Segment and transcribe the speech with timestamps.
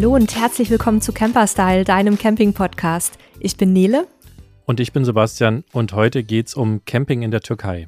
[0.00, 3.18] Hallo und herzlich willkommen zu Camperstyle, deinem Camping-Podcast.
[3.38, 4.06] Ich bin Nele.
[4.64, 7.86] Und ich bin Sebastian und heute geht es um Camping in der Türkei.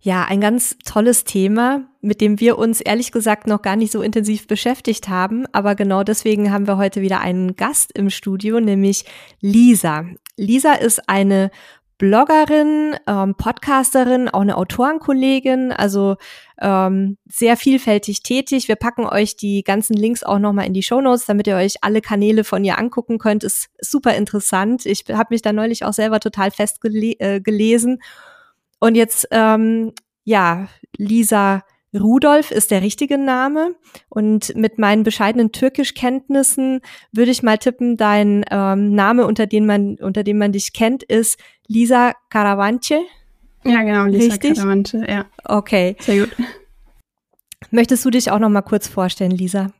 [0.00, 4.02] Ja, ein ganz tolles Thema, mit dem wir uns ehrlich gesagt noch gar nicht so
[4.02, 5.46] intensiv beschäftigt haben.
[5.52, 9.06] Aber genau deswegen haben wir heute wieder einen Gast im Studio, nämlich
[9.40, 10.04] Lisa.
[10.36, 11.50] Lisa ist eine
[12.00, 16.16] Bloggerin, ähm, Podcasterin, auch eine Autorenkollegin, also
[16.58, 18.68] ähm, sehr vielfältig tätig.
[18.68, 21.74] Wir packen euch die ganzen Links auch nochmal in die Show Notes, damit ihr euch
[21.82, 23.44] alle Kanäle von ihr angucken könnt.
[23.44, 24.86] Ist super interessant.
[24.86, 27.98] Ich habe mich da neulich auch selber total festgelesen.
[27.98, 28.04] Äh,
[28.78, 29.92] Und jetzt, ähm,
[30.24, 31.64] ja, Lisa
[31.98, 33.74] Rudolf ist der richtige Name.
[34.08, 36.80] Und mit meinen bescheidenen Türkischkenntnissen
[37.12, 41.02] würde ich mal tippen, dein ähm, Name, unter dem man, unter dem man dich kennt,
[41.02, 43.00] ist Lisa Karavanche.
[43.64, 44.56] Ja, genau, Lisa Richtig?
[44.56, 45.26] Karavanche, ja.
[45.44, 45.96] Okay.
[46.00, 46.36] Sehr gut.
[47.70, 49.72] Möchtest du dich auch noch mal kurz vorstellen, Lisa?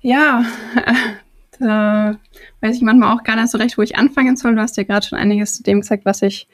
[0.00, 0.44] Ja,
[1.58, 2.18] da
[2.60, 4.54] weiß ich manchmal auch gar nicht so recht, wo ich anfangen soll.
[4.54, 6.48] Du hast ja gerade schon einiges zu dem gesagt, was ich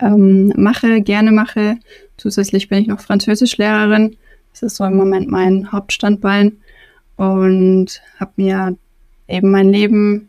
[0.00, 1.78] ähm, mache, gerne mache.
[2.22, 4.16] Zusätzlich bin ich noch Französischlehrerin.
[4.52, 6.58] Das ist so im Moment mein Hauptstandbein
[7.16, 8.76] und habe mir
[9.26, 10.28] eben mein Leben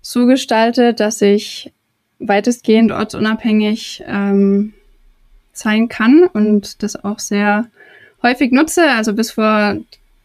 [0.00, 1.70] so gestaltet, dass ich
[2.18, 4.72] weitestgehend ortsunabhängig ähm,
[5.52, 7.66] sein kann und das auch sehr
[8.22, 8.88] häufig nutze.
[8.88, 9.76] Also bis vor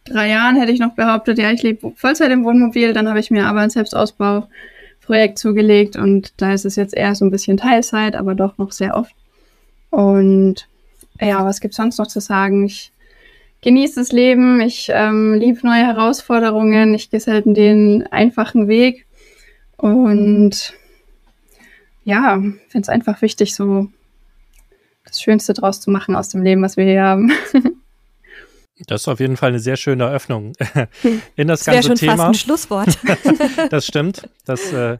[0.06, 2.94] drei Jahren hätte ich noch behauptet, ja, ich lebe Vollzeit im Wohnmobil.
[2.94, 4.48] Dann habe ich mir aber ein Selbstausbau
[5.02, 8.72] Projekt zugelegt und da ist es jetzt eher so ein bisschen Teilzeit, aber doch noch
[8.72, 9.14] sehr oft.
[9.90, 10.66] Und
[11.20, 12.66] ja, was gibt sonst noch zu sagen?
[12.66, 12.92] Ich
[13.62, 19.06] genieße das Leben, ich ähm, liebe neue Herausforderungen, ich gehe selten den einfachen Weg
[19.76, 20.74] und
[22.04, 22.34] ja,
[22.68, 23.88] finde es einfach wichtig, so
[25.04, 27.32] das Schönste draus zu machen aus dem Leben, was wir hier haben.
[28.86, 30.52] Das ist auf jeden Fall eine sehr schöne Eröffnung
[31.36, 32.16] in das, das ganze schon Thema.
[32.16, 32.98] Fast ein Schlusswort.
[33.70, 34.28] das stimmt.
[34.44, 34.98] Das, äh,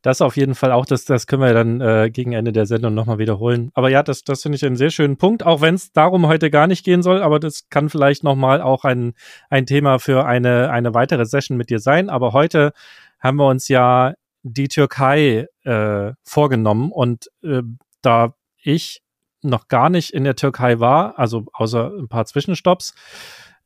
[0.00, 0.86] das auf jeden Fall auch.
[0.86, 3.70] Das, das können wir dann äh, gegen Ende der Sendung nochmal wiederholen.
[3.74, 6.50] Aber ja, das, das finde ich einen sehr schönen Punkt, auch wenn es darum heute
[6.50, 7.22] gar nicht gehen soll.
[7.22, 9.12] Aber das kann vielleicht nochmal auch ein,
[9.50, 12.08] ein Thema für eine, eine weitere Session mit dir sein.
[12.08, 12.72] Aber heute
[13.18, 17.60] haben wir uns ja die Türkei äh, vorgenommen und äh,
[18.00, 19.02] da ich
[19.42, 22.94] noch gar nicht in der Türkei war, also außer ein paar Zwischenstopps.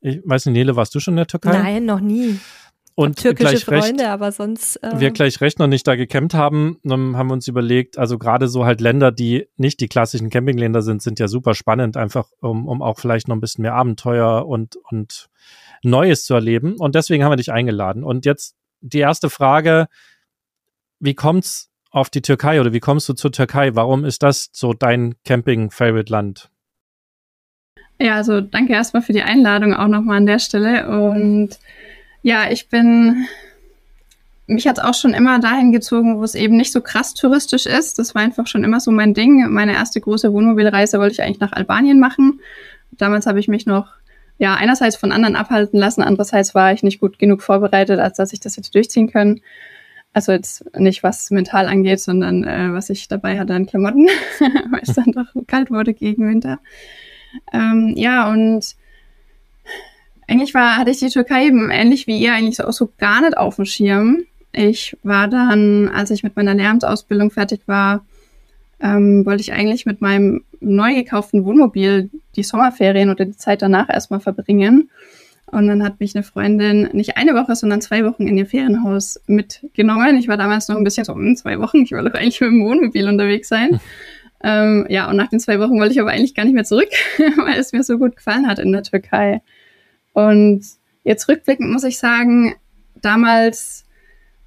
[0.01, 1.57] Ich weiß nicht, Nele, warst du schon in der Türkei?
[1.57, 2.39] Nein, noch nie.
[2.97, 4.81] Und türkische Freunde, recht, aber sonst.
[4.81, 8.47] Äh wir gleich recht noch nicht da gecampt haben, haben wir uns überlegt, also gerade
[8.47, 12.67] so halt Länder, die nicht die klassischen Campingländer sind, sind ja super spannend, einfach um,
[12.67, 15.27] um auch vielleicht noch ein bisschen mehr Abenteuer und, und
[15.83, 16.77] Neues zu erleben.
[16.77, 18.05] Und deswegen haben wir dich eingeladen.
[18.05, 19.87] Und jetzt die erste Frage,
[20.99, 23.73] wie kommt's auf die Türkei oder wie kommst du zur Türkei?
[23.73, 26.49] Warum ist das so dein Camping-Favorite-Land?
[28.01, 30.89] Ja, also danke erstmal für die Einladung auch nochmal an der Stelle.
[30.89, 31.51] Und
[32.21, 33.27] ja, ich bin,
[34.45, 37.65] mich hat es auch schon immer dahin gezogen, wo es eben nicht so krass touristisch
[37.65, 37.97] ist.
[37.97, 39.49] Das war einfach schon immer so mein Ding.
[39.49, 42.41] Meine erste große Wohnmobilreise wollte ich eigentlich nach Albanien machen.
[42.91, 43.87] Damals habe ich mich noch,
[44.37, 48.33] ja, einerseits von anderen abhalten lassen, andererseits war ich nicht gut genug vorbereitet, als dass
[48.33, 49.39] ich das jetzt durchziehen können.
[50.15, 54.07] Also jetzt nicht was mental angeht, sondern äh, was ich dabei hatte an Klamotten,
[54.71, 56.59] weil es dann doch kalt wurde gegen Winter.
[57.51, 58.63] Ähm, ja, und
[60.25, 63.37] eigentlich war, hatte ich die Türkei eben ähnlich wie ihr eigentlich so, so gar nicht
[63.37, 64.23] auf dem Schirm.
[64.53, 68.05] Ich war dann, als ich mit meiner Lehramtsausbildung fertig war,
[68.79, 73.89] ähm, wollte ich eigentlich mit meinem neu gekauften Wohnmobil die Sommerferien oder die Zeit danach
[73.89, 74.89] erstmal verbringen.
[75.55, 79.21] Und dann hat mich eine Freundin nicht eine Woche, sondern zwei Wochen in ihr Ferienhaus
[79.25, 80.17] mitgenommen.
[80.17, 82.49] Ich war damals noch ein bisschen so, hm, zwei Wochen, ich wollte doch eigentlich mit
[82.49, 83.69] dem Wohnmobil unterwegs sein.
[83.69, 83.79] Hm.
[84.43, 86.89] Ähm, ja, und nach den zwei Wochen wollte ich aber eigentlich gar nicht mehr zurück,
[87.37, 89.41] weil es mir so gut gefallen hat in der Türkei.
[90.11, 90.65] Und
[91.05, 92.55] jetzt rückblickend muss ich sagen,
[93.01, 93.85] damals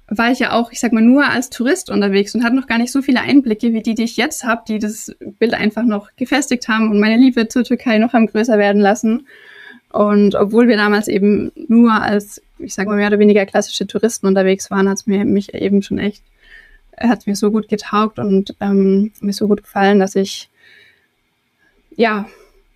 [0.09, 2.77] war ich ja auch, ich sag mal, nur als Tourist unterwegs und hatte noch gar
[2.77, 6.15] nicht so viele Einblicke wie die, die ich jetzt habe, die das Bild einfach noch
[6.17, 9.25] gefestigt haben und meine Liebe zur Türkei noch haben größer werden lassen.
[9.91, 14.27] Und obwohl wir damals eben nur als, ich sage mal, mehr oder weniger klassische Touristen
[14.27, 16.23] unterwegs waren, hat es mir mich eben schon echt,
[16.97, 20.49] hat mir so gut getaugt und ähm, mir so gut gefallen, dass ich,
[21.95, 22.27] ja,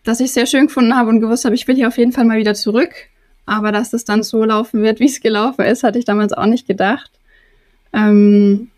[0.03, 2.25] dass ich sehr schön gefunden habe und gewusst habe, ich will hier auf jeden Fall
[2.25, 2.93] mal wieder zurück.
[3.45, 6.45] Aber dass das dann so laufen wird, wie es gelaufen ist, hatte ich damals auch
[6.45, 7.11] nicht gedacht.
[7.91, 8.69] Ähm,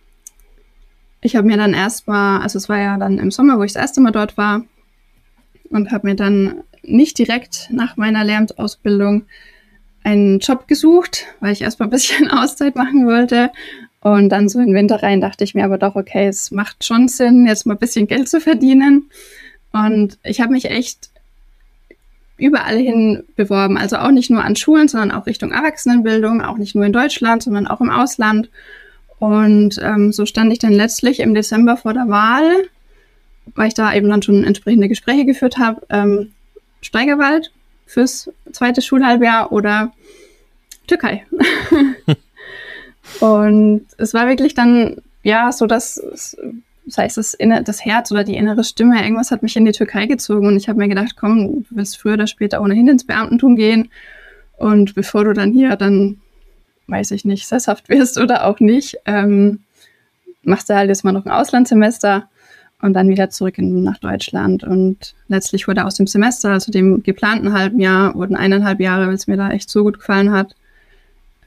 [1.22, 3.82] ich habe mir dann erstmal, also es war ja dann im Sommer, wo ich das
[3.82, 4.64] erste Mal dort war,
[5.70, 9.26] und habe mir dann nicht direkt nach meiner Lehramtsausbildung
[10.04, 13.52] einen Job gesucht, weil ich erstmal ein bisschen Auszeit machen wollte.
[14.02, 16.86] Und dann so in den Winter rein dachte ich mir aber doch, okay, es macht
[16.86, 19.10] schon Sinn, jetzt mal ein bisschen Geld zu verdienen.
[19.72, 21.10] Und ich habe mich echt
[22.38, 23.78] überall hin beworben.
[23.78, 27.44] Also auch nicht nur an Schulen, sondern auch Richtung Erwachsenenbildung, auch nicht nur in Deutschland,
[27.44, 28.50] sondern auch im Ausland.
[29.20, 32.70] Und ähm, so stand ich dann letztlich im Dezember vor der Wahl,
[33.56, 36.32] weil ich da eben dann schon entsprechende Gespräche geführt habe, ähm,
[36.82, 37.52] Steigerwald
[37.86, 39.92] fürs zweite Schulhalbjahr oder
[40.88, 41.26] Türkei.
[43.20, 46.02] und es war wirklich dann, ja, so dass,
[46.86, 50.06] das heißt, das, das Herz oder die innere Stimme, irgendwas hat mich in die Türkei
[50.06, 53.56] gezogen und ich habe mir gedacht, komm, du wirst früher oder später ohnehin ins Beamtentum
[53.56, 53.90] gehen
[54.58, 56.22] und bevor du dann hier dann,
[56.88, 59.62] weiß ich nicht, sesshaft wirst oder auch nicht, ähm,
[60.44, 62.30] machst du halt jetzt mal noch ein Auslandssemester
[62.82, 64.64] und dann wieder zurück in, nach Deutschland.
[64.64, 69.16] Und letztlich wurde aus dem Semester, also dem geplanten halben Jahr, wurden eineinhalb Jahre, weil
[69.16, 70.56] es mir da echt so gut gefallen hat.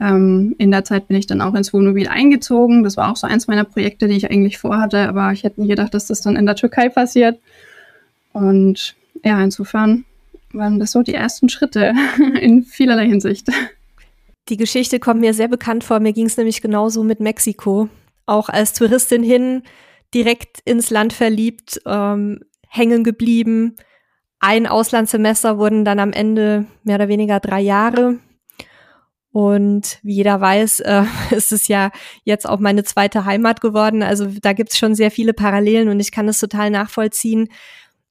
[0.01, 2.85] Ähm, in der Zeit bin ich dann auch ins Wohnmobil eingezogen.
[2.85, 5.69] Das war auch so eins meiner Projekte, die ich eigentlich vorhatte, aber ich hätte nie
[5.69, 7.39] gedacht, dass das dann in der Türkei passiert.
[8.33, 8.95] Und
[9.25, 10.05] ja, insofern
[10.53, 11.95] waren das so die ersten Schritte
[12.41, 13.49] in vielerlei Hinsicht.
[14.49, 16.01] Die Geschichte kommt mir sehr bekannt vor.
[16.01, 17.89] Mir ging es nämlich genauso mit Mexiko.
[18.25, 19.63] Auch als Touristin hin,
[20.15, 23.77] direkt ins Land verliebt, ähm, hängen geblieben.
[24.41, 28.19] Ein Auslandssemester wurden dann am Ende mehr oder weniger drei Jahre.
[29.31, 31.91] Und wie jeder weiß, äh, ist es ja
[32.25, 34.03] jetzt auch meine zweite Heimat geworden.
[34.03, 37.49] Also da gibt es schon sehr viele Parallelen und ich kann es total nachvollziehen,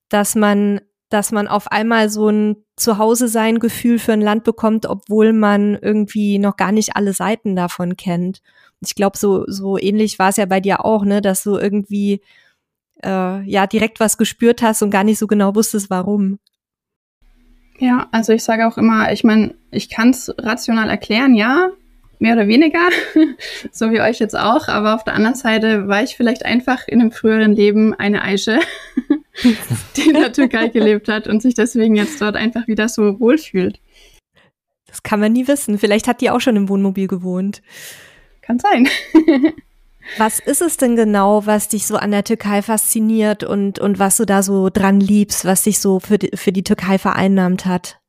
[0.09, 5.75] dass man, dass man auf einmal so ein Zuhause-sein-Gefühl für ein Land bekommt, obwohl man
[5.75, 8.41] irgendwie noch gar nicht alle Seiten davon kennt
[8.81, 12.21] ich glaube, so, so ähnlich war es ja bei dir auch, ne, dass du irgendwie
[13.03, 16.39] äh, ja direkt was gespürt hast und gar nicht so genau wusstest, warum.
[17.79, 21.69] Ja, also ich sage auch immer, ich meine, ich kann es rational erklären, ja,
[22.19, 22.89] mehr oder weniger,
[23.71, 27.01] so wie euch jetzt auch, aber auf der anderen Seite war ich vielleicht einfach in
[27.01, 28.59] einem früheren Leben eine Eiche,
[29.95, 33.79] die in der Türkei gelebt hat und sich deswegen jetzt dort einfach wieder so wohlfühlt.
[34.87, 35.77] Das kann man nie wissen.
[35.77, 37.61] Vielleicht hat die auch schon im Wohnmobil gewohnt.
[38.47, 38.87] Kann sein.
[40.17, 44.15] was ist es denn genau, was dich so an der Türkei fasziniert und, und was
[44.15, 47.99] du da so dran liebst, was dich so für die, für die Türkei vereinnahmt hat?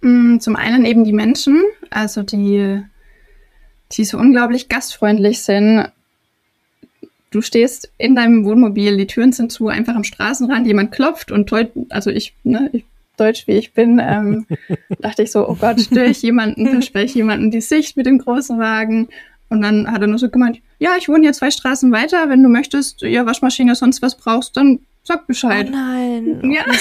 [0.00, 2.82] Mm, zum einen eben die Menschen, also die,
[3.92, 5.92] die so unglaublich gastfreundlich sind.
[7.30, 11.50] Du stehst in deinem Wohnmobil, die Türen sind zu, einfach am Straßenrand, jemand klopft und
[11.90, 12.84] also ich, ne, ich
[13.16, 14.46] deutsch wie ich bin, ähm,
[15.00, 18.18] dachte ich so, oh Gott, störe ich jemanden, verspreche ich jemanden die Sicht mit dem
[18.18, 19.08] großen Wagen.
[19.48, 22.42] Und dann hat er nur so gemeint, ja, ich wohne hier zwei Straßen weiter, wenn
[22.42, 25.66] du möchtest, ja, Waschmaschine, sonst was brauchst, dann sag Bescheid.
[25.68, 26.52] Oh nein.
[26.52, 26.64] Ja.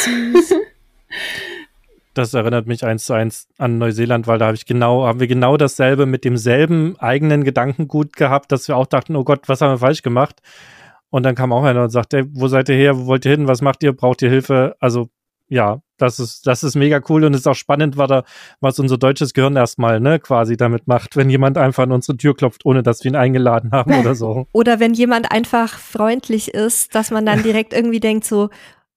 [2.13, 5.28] Das erinnert mich eins zu eins an Neuseeland, weil da habe ich genau, haben wir
[5.28, 9.72] genau dasselbe mit demselben eigenen Gedankengut gehabt, dass wir auch dachten, oh Gott, was haben
[9.72, 10.42] wir falsch gemacht?
[11.10, 13.48] Und dann kam auch einer und sagte, wo seid ihr her, wo wollt ihr hin,
[13.48, 14.75] was macht ihr, braucht ihr Hilfe?
[14.81, 15.10] Also
[15.51, 18.24] ja, das ist, das ist mega cool und es ist auch spannend, was, da,
[18.62, 22.38] was unser deutsches Gehirn erstmal ne, quasi damit macht, wenn jemand einfach an unsere Tür
[22.38, 24.48] klopft, ohne dass wir ihn eingeladen haben oder so.
[24.53, 28.50] Oder wenn jemand einfach freundlich ist, dass man dann direkt irgendwie denkt so,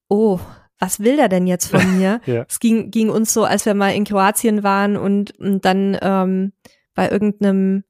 [0.09, 0.39] oh,
[0.79, 2.21] was will der denn jetzt von mir?
[2.25, 2.45] ja.
[2.49, 6.53] Es ging, ging uns so, als wir mal in Kroatien waren und, und dann ähm,
[6.95, 7.83] bei irgendeinem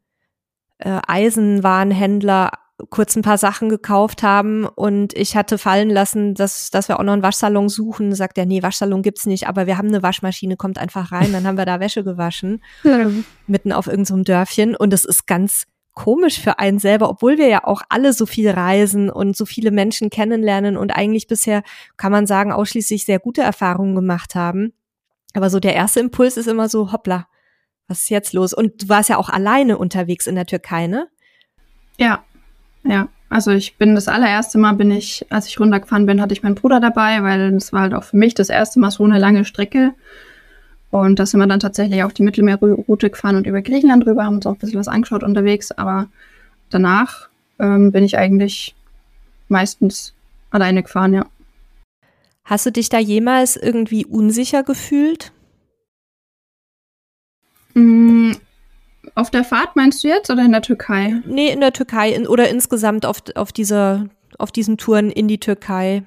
[0.78, 2.50] äh, Eisenwarenhändler
[2.90, 7.04] kurz ein paar Sachen gekauft haben und ich hatte fallen lassen, dass, dass wir auch
[7.04, 8.14] noch einen Waschsalon suchen.
[8.14, 11.32] Sagt er, nee, Waschsalon gibt's nicht, aber wir haben eine Waschmaschine, kommt einfach rein.
[11.32, 13.10] Dann haben wir da Wäsche gewaschen, ja.
[13.46, 14.74] mitten auf irgendeinem so Dörfchen.
[14.74, 18.50] Und es ist ganz komisch für einen selber, obwohl wir ja auch alle so viel
[18.50, 21.62] reisen und so viele Menschen kennenlernen und eigentlich bisher,
[21.96, 24.72] kann man sagen, ausschließlich sehr gute Erfahrungen gemacht haben.
[25.34, 27.28] Aber so der erste Impuls ist immer so, hoppla,
[27.86, 28.52] was ist jetzt los?
[28.52, 31.08] Und du warst ja auch alleine unterwegs in der Türkei, ne?
[31.96, 32.24] Ja,
[32.84, 36.43] ja, also ich bin das allererste Mal bin ich, als ich runtergefahren bin, hatte ich
[36.43, 39.19] meinen Bruder dabei, weil das war halt auch für mich das erste Mal so eine
[39.19, 39.93] lange Strecke.
[40.91, 44.36] Und da sind wir dann tatsächlich auf die Mittelmeerroute gefahren und über Griechenland rüber, haben
[44.36, 46.08] uns auch ein bisschen was angeschaut unterwegs, aber
[46.70, 48.76] danach ähm, bin ich eigentlich
[49.48, 50.14] meistens
[50.50, 51.26] alleine gefahren, ja.
[52.44, 55.32] Hast du dich da jemals irgendwie unsicher gefühlt?
[57.72, 58.32] Mm,
[59.15, 61.15] auf der Fahrt meinst du jetzt oder in der Türkei?
[61.27, 64.06] Nee, in der Türkei in, oder insgesamt auf, auf, dieser,
[64.39, 66.03] auf diesen Touren in die Türkei.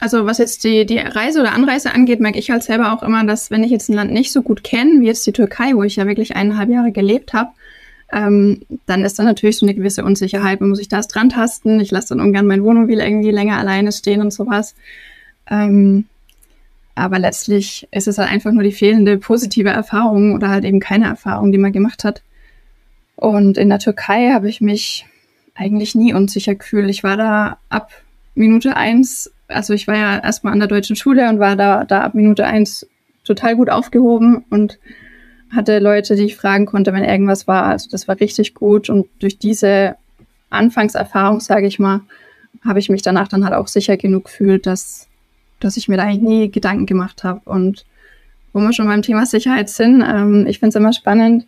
[0.00, 3.24] Also was jetzt die, die Reise oder Anreise angeht, merke ich halt selber auch immer,
[3.24, 5.82] dass wenn ich jetzt ein Land nicht so gut kenne, wie jetzt die Türkei, wo
[5.82, 7.50] ich ja wirklich eineinhalb Jahre gelebt habe,
[8.12, 10.60] ähm, dann ist da natürlich so eine gewisse Unsicherheit.
[10.60, 11.80] Man muss sich da dran tasten.
[11.80, 14.74] Ich lasse dann ungern mein Wohnmobil irgendwie länger alleine stehen und sowas.
[15.50, 16.06] Ähm,
[16.98, 21.06] aber letztlich ist es halt einfach nur die fehlende positive Erfahrung oder halt eben keine
[21.06, 22.22] Erfahrung, die man gemacht hat.
[23.16, 25.06] Und in der Türkei habe ich mich
[25.54, 26.88] eigentlich nie unsicher gefühlt.
[26.88, 27.90] Ich war da ab
[28.34, 32.02] Minute eins also ich war ja erstmal an der deutschen Schule und war da, da
[32.02, 32.86] ab Minute eins
[33.24, 34.78] total gut aufgehoben und
[35.54, 37.64] hatte Leute, die ich fragen konnte, wenn irgendwas war.
[37.64, 39.96] Also das war richtig gut und durch diese
[40.50, 42.02] Anfangserfahrung, sage ich mal,
[42.64, 45.07] habe ich mich danach dann halt auch sicher genug gefühlt, dass,
[45.60, 47.40] dass ich mir da eigentlich nie Gedanken gemacht habe.
[47.44, 47.84] Und
[48.52, 51.46] wo wir schon beim Thema Sicherheit sind, ähm, ich finde es immer spannend,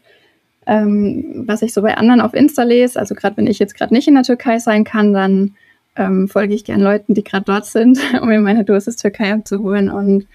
[0.67, 2.99] ähm, was ich so bei anderen auf Insta lese.
[2.99, 5.55] Also gerade wenn ich jetzt gerade nicht in der Türkei sein kann, dann
[5.97, 9.91] ähm, folge ich gern Leuten, die gerade dort sind, um mir meine Dosis Türkei abzuholen.
[9.91, 10.27] Und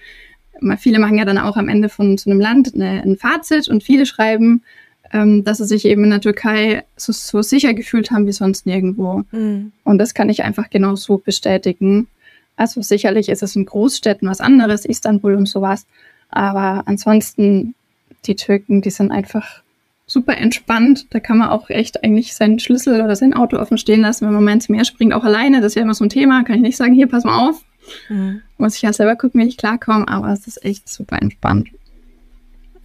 [0.78, 3.82] viele machen ja dann auch am Ende von so einem Land eine, ein Fazit und
[3.82, 4.62] viele schreiben,
[5.12, 8.66] ähm, dass sie sich eben in der Türkei so, so sicher gefühlt haben wie sonst
[8.66, 9.22] nirgendwo.
[9.30, 9.72] Mhm.
[9.84, 12.08] Und das kann ich einfach genau so bestätigen.
[12.56, 15.86] Also sicherlich ist es in Großstädten was anderes, Istanbul und sowas.
[16.30, 17.74] Aber ansonsten,
[18.26, 19.62] die Türken, die sind einfach
[20.06, 21.06] super entspannt.
[21.10, 24.34] Da kann man auch echt eigentlich seinen Schlüssel oder sein Auto offen stehen lassen, wenn
[24.34, 25.60] man mal ins Meer springt, auch alleine.
[25.60, 26.44] Das ist ja immer so ein Thema.
[26.44, 27.62] Kann ich nicht sagen, hier, pass mal auf.
[28.08, 28.42] Mhm.
[28.58, 31.68] Muss ich ja selber gucken, wie ich klarkomme, aber es ist echt super entspannt.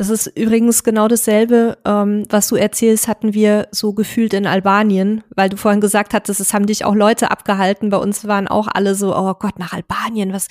[0.01, 5.23] Es ist übrigens genau dasselbe, ähm, was du erzählst, hatten wir so gefühlt in Albanien,
[5.35, 7.91] weil du vorhin gesagt hattest, es haben dich auch Leute abgehalten.
[7.91, 10.47] Bei uns waren auch alle so, oh Gott, nach Albanien, was,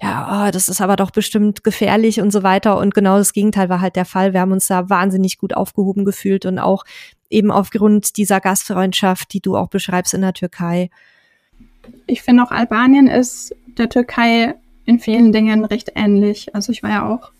[0.00, 2.78] ja, oh, das ist aber doch bestimmt gefährlich und so weiter.
[2.78, 4.34] Und genau das Gegenteil war halt der Fall.
[4.34, 6.84] Wir haben uns da wahnsinnig gut aufgehoben gefühlt und auch
[7.28, 10.90] eben aufgrund dieser Gastfreundschaft, die du auch beschreibst in der Türkei.
[12.06, 14.54] Ich finde auch Albanien ist der Türkei
[14.84, 16.54] in vielen Dingen recht ähnlich.
[16.54, 17.32] Also ich war ja auch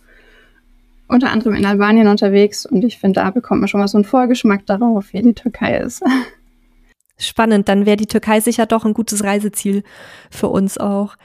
[1.13, 4.05] unter anderem in Albanien unterwegs und ich finde, da bekommt man schon mal so einen
[4.05, 6.03] Vorgeschmack darauf, wie die Türkei ist.
[7.19, 9.85] Spannend, dann wäre die Türkei sicher doch ein gutes Reiseziel
[10.31, 11.17] für uns auch.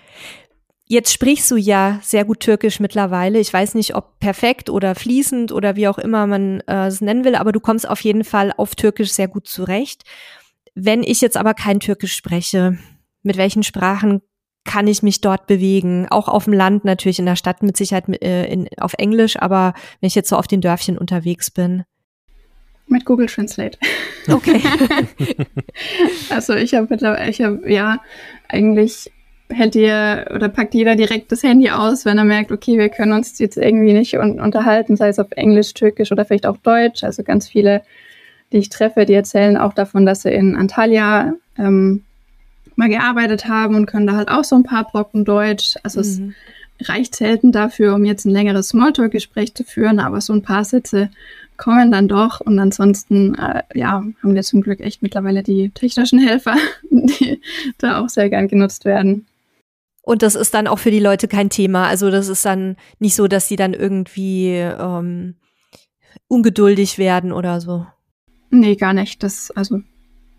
[0.86, 3.40] Jetzt sprichst du ja sehr gut Türkisch mittlerweile.
[3.40, 7.26] Ich weiß nicht, ob perfekt oder fließend oder wie auch immer man äh, es nennen
[7.26, 10.04] will, aber du kommst auf jeden Fall auf Türkisch sehr gut zurecht.
[10.76, 12.78] Wenn ich jetzt aber kein Türkisch spreche,
[13.24, 14.22] mit welchen Sprachen
[14.68, 16.06] kann ich mich dort bewegen.
[16.12, 19.74] Auch auf dem Land natürlich, in der Stadt mit Sicherheit äh, in, auf Englisch, aber
[20.00, 21.84] wenn ich jetzt so auf den Dörfchen unterwegs bin.
[22.86, 23.80] Mit Google Translate.
[24.30, 24.62] Okay.
[26.30, 28.02] also ich habe mittlerweile, ich habe ja
[28.50, 29.10] eigentlich
[29.50, 33.14] hält ihr oder packt jeder direkt das Handy aus, wenn er merkt, okay, wir können
[33.14, 37.06] uns jetzt irgendwie nicht un unterhalten, sei es auf Englisch, Türkisch oder vielleicht auch Deutsch.
[37.06, 37.84] Also ganz viele,
[38.52, 42.04] die ich treffe, die erzählen auch davon, dass sie in Antalya ähm,
[42.78, 45.76] mal gearbeitet haben und können da halt auch so ein paar Brocken Deutsch.
[45.84, 46.36] Also mhm.
[46.80, 50.64] es reicht selten dafür, um jetzt ein längeres Smalltalk-Gespräch zu führen, aber so ein paar
[50.64, 51.10] Sätze
[51.58, 52.40] kommen dann doch.
[52.40, 56.56] Und ansonsten, äh, ja, haben wir zum Glück echt mittlerweile die technischen Helfer,
[56.90, 57.42] die
[57.80, 59.26] da auch sehr gern genutzt werden.
[60.04, 61.88] Und das ist dann auch für die Leute kein Thema.
[61.88, 65.36] Also das ist dann nicht so, dass sie dann irgendwie ähm,
[66.28, 67.86] ungeduldig werden oder so.
[68.50, 69.22] Nee, gar nicht.
[69.24, 69.82] Das, also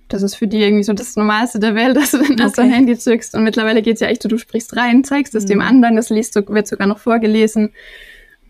[0.09, 2.37] das ist für die irgendwie so das Normalste der Welt, dass du okay.
[2.37, 3.35] das dein Handy zückst.
[3.35, 5.49] Und mittlerweile geht es ja echt so, du sprichst rein, zeigst es mhm.
[5.49, 7.71] dem anderen, das liest, wird sogar noch vorgelesen.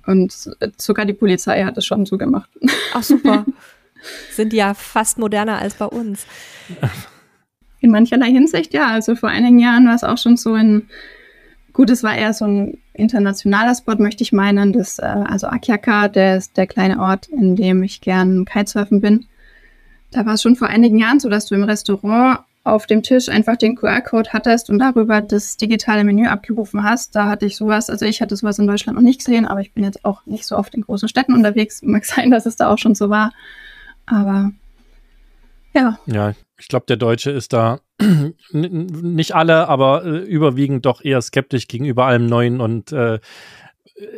[0.07, 0.33] Und
[0.79, 2.49] sogar die Polizei hat es schon so gemacht.
[2.95, 3.45] Ach super.
[4.33, 6.25] Sind ja fast moderner als bei uns.
[7.81, 8.89] In mancherlei Hinsicht, ja.
[8.89, 10.89] Also vor einigen Jahren war es auch schon so in,
[11.73, 14.73] gut, es war eher so ein internationaler Spot, möchte ich meinen.
[14.73, 19.27] Das, äh, also Akyaka, der ist der kleine Ort, in dem ich gern Kitesurfen bin.
[20.11, 23.29] Da war es schon vor einigen Jahren so, dass du im Restaurant auf dem Tisch
[23.29, 27.17] einfach den QR-Code hattest und darüber das digitale Menü abgerufen hast.
[27.17, 29.73] Da hatte ich sowas, also ich hatte sowas in Deutschland noch nicht gesehen, aber ich
[29.73, 31.83] bin jetzt auch nicht so oft in großen Städten unterwegs.
[31.83, 33.33] Mag sein, dass es da auch schon so war.
[34.07, 34.53] Aber
[35.75, 35.99] ja.
[36.07, 37.81] Ja, ich glaube, der Deutsche ist da
[38.53, 43.19] nicht alle, aber äh, überwiegend doch eher skeptisch gegenüber allem Neuen und äh,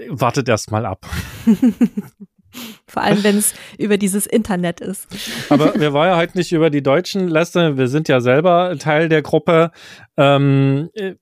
[0.09, 1.07] wartet erst mal ab.
[2.87, 5.09] Vor allem, wenn es über dieses Internet ist.
[5.49, 7.79] Aber wir wollen ja halt nicht über die Deutschen lästern.
[7.79, 9.71] Wir sind ja selber Teil der Gruppe.
[10.17, 11.15] Ähm, äh,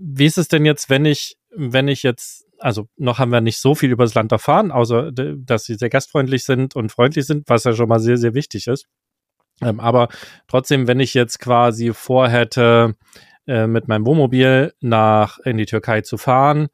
[0.00, 3.58] wie ist es denn jetzt, wenn ich, wenn ich jetzt, also noch haben wir nicht
[3.58, 7.48] so viel über das Land erfahren, außer dass sie sehr gastfreundlich sind und freundlich sind,
[7.48, 8.86] was ja schon mal sehr, sehr wichtig ist.
[9.62, 10.08] Ähm, aber
[10.48, 12.96] trotzdem, wenn ich jetzt quasi vorhätte,
[13.46, 16.68] äh, mit meinem Wohnmobil nach in die Türkei zu fahren,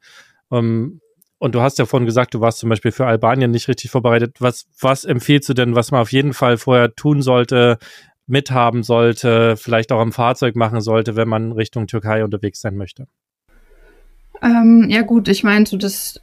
[0.51, 1.01] ähm,
[1.39, 4.37] und du hast ja vorhin gesagt, du warst zum Beispiel für Albanien nicht richtig vorbereitet.
[4.39, 7.77] Was, was empfiehlst du denn, was man auf jeden Fall vorher tun sollte,
[8.25, 13.07] mithaben sollte, vielleicht auch am Fahrzeug machen sollte, wenn man Richtung Türkei unterwegs sein möchte?
[14.41, 16.21] Ähm, ja gut, ich meine, so das,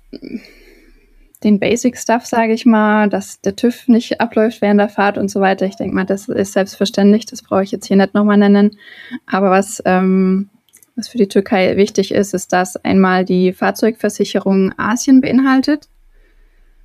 [1.42, 5.30] den Basic Stuff, sage ich mal, dass der TÜV nicht abläuft während der Fahrt und
[5.30, 5.66] so weiter.
[5.66, 7.26] Ich denke mal, das ist selbstverständlich.
[7.26, 8.78] Das brauche ich jetzt hier nicht nochmal nennen.
[9.26, 10.50] Aber was ähm,
[10.96, 15.88] was für die Türkei wichtig ist, ist, dass einmal die Fahrzeugversicherung Asien beinhaltet.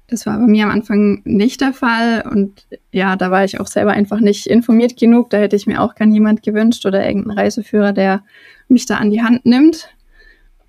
[0.08, 3.68] Das war bei mir am Anfang nicht der Fall und ja, da war ich auch
[3.68, 5.30] selber einfach nicht informiert genug.
[5.30, 8.24] Da hätte ich mir auch gar niemand gewünscht oder irgendeinen Reiseführer, der
[8.68, 9.90] mich da an die Hand nimmt.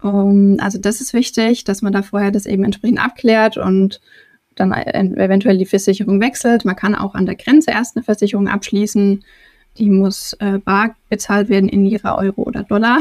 [0.03, 4.01] Um, also das ist wichtig, dass man da vorher das eben entsprechend abklärt und
[4.57, 6.65] dann eventuell die Versicherung wechselt.
[6.65, 9.25] Man kann auch an der Grenze erst eine Versicherung abschließen.
[9.79, 12.99] Die muss äh, bar bezahlt werden in Lira, Euro oder Dollar.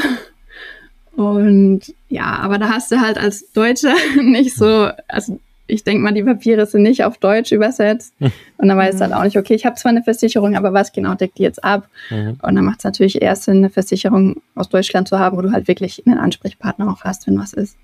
[1.16, 6.14] Und ja, aber da hast du halt als Deutsche nicht so, also ich denke mal,
[6.14, 8.14] die Papiere sind nicht auf Deutsch übersetzt.
[8.20, 9.00] Und dann weiß mhm.
[9.02, 11.64] halt auch nicht, okay, ich habe zwar eine Versicherung, aber was genau deckt die jetzt
[11.64, 11.88] ab?
[12.10, 12.38] Mhm.
[12.42, 15.52] Und dann macht es natürlich erst Sinn, eine Versicherung aus Deutschland zu haben, wo du
[15.52, 17.78] halt wirklich einen Ansprechpartner auch hast, wenn was ist.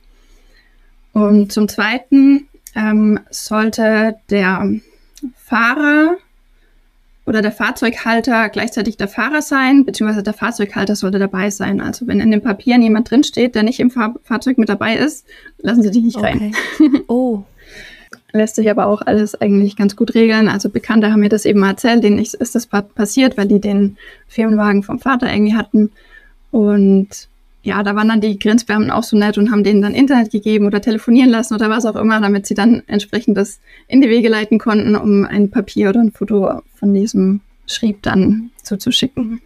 [1.14, 4.70] Und zum Zweiten ähm, sollte der
[5.38, 6.18] Fahrer
[7.26, 11.82] oder der Fahrzeughalter gleichzeitig der Fahrer sein, beziehungsweise der Fahrzeughalter sollte dabei sein.
[11.82, 15.26] Also wenn in den Papieren jemand drinsteht, der nicht im Fahr Fahrzeug mit dabei ist,
[15.58, 16.54] lassen Sie dich nicht okay.
[16.80, 17.02] rein.
[17.08, 17.44] Oh.
[18.32, 20.50] Lässt sich aber auch alles eigentlich ganz gut regeln.
[20.50, 24.84] Also Bekannte haben mir das eben erzählt, denen ist das passiert, weil die den Firmenwagen
[24.84, 25.92] vom Vater irgendwie hatten.
[26.52, 27.30] Und
[27.66, 30.68] ja, da waren dann die Grenzbeamten auch so nett und haben denen dann Internet gegeben
[30.68, 34.30] oder telefonieren lassen oder was auch immer, damit sie dann entsprechend das in die Wege
[34.30, 39.42] leiten konnten, um ein Papier oder ein Foto von diesem Schrieb dann zuzuschicken.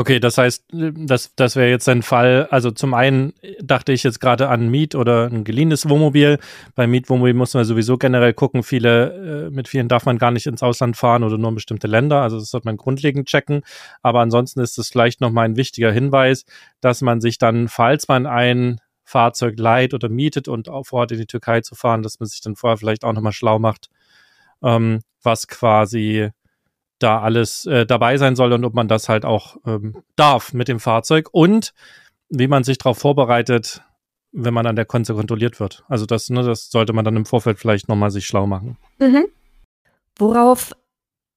[0.00, 2.48] Okay, das heißt, das, das wäre jetzt ein Fall.
[2.50, 6.38] Also zum einen dachte ich jetzt gerade an Miet oder ein geliehenes Wohnmobil.
[6.74, 8.62] Bei Mietwohnmobil muss man sowieso generell gucken.
[8.62, 11.86] Viele, äh, mit vielen darf man gar nicht ins Ausland fahren oder nur in bestimmte
[11.86, 12.22] Länder.
[12.22, 13.60] Also das sollte man grundlegend checken.
[14.00, 16.46] Aber ansonsten ist es vielleicht nochmal ein wichtiger Hinweis,
[16.80, 21.18] dass man sich dann, falls man ein Fahrzeug leiht oder mietet und vor Ort in
[21.18, 23.90] die Türkei zu fahren, dass man sich dann vorher vielleicht auch nochmal schlau macht,
[24.62, 26.30] ähm, was quasi
[27.02, 30.68] da alles äh, dabei sein soll und ob man das halt auch ähm, darf mit
[30.68, 31.74] dem Fahrzeug und
[32.28, 33.82] wie man sich darauf vorbereitet,
[34.32, 35.84] wenn man an der Konze kontrolliert wird.
[35.88, 38.76] Also das, ne, das sollte man dann im Vorfeld vielleicht nochmal sich schlau machen.
[38.98, 39.26] Mhm.
[40.16, 40.72] Worauf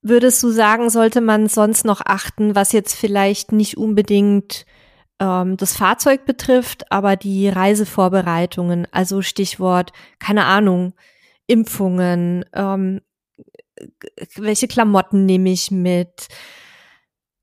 [0.02, 4.66] würdest du sagen, sollte man sonst noch achten, was jetzt vielleicht nicht unbedingt
[5.20, 10.94] ähm, das Fahrzeug betrifft, aber die Reisevorbereitungen, also Stichwort, keine Ahnung,
[11.48, 13.02] Impfungen, ähm,
[14.36, 16.28] welche Klamotten nehme ich mit,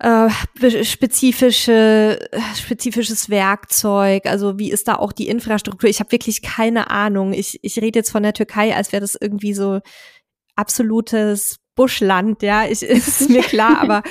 [0.01, 0.31] äh,
[0.83, 2.19] spezifische,
[2.57, 5.91] spezifisches Werkzeug, also wie ist da auch die Infrastruktur?
[5.91, 7.35] Ich habe wirklich keine Ahnung.
[7.35, 9.81] Ich, ich rede jetzt von der Türkei, als wäre das irgendwie so
[10.57, 14.03] absolutes Buschland, ja, ich, ist mir klar, aber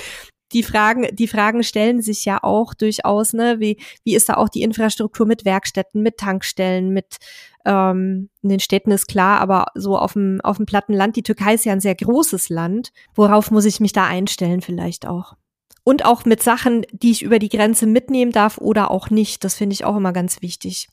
[0.52, 3.60] die Fragen, die Fragen stellen sich ja auch durchaus, ne?
[3.60, 7.18] Wie, wie ist da auch die Infrastruktur mit Werkstätten, mit Tankstellen, mit
[7.66, 11.24] ähm, in den Städten ist klar, aber so auf dem, auf dem platten Land, die
[11.24, 12.92] Türkei ist ja ein sehr großes Land.
[13.16, 15.36] Worauf muss ich mich da einstellen vielleicht auch?
[15.84, 19.44] Und auch mit Sachen, die ich über die Grenze mitnehmen darf oder auch nicht.
[19.44, 20.88] Das finde ich auch immer ganz wichtig.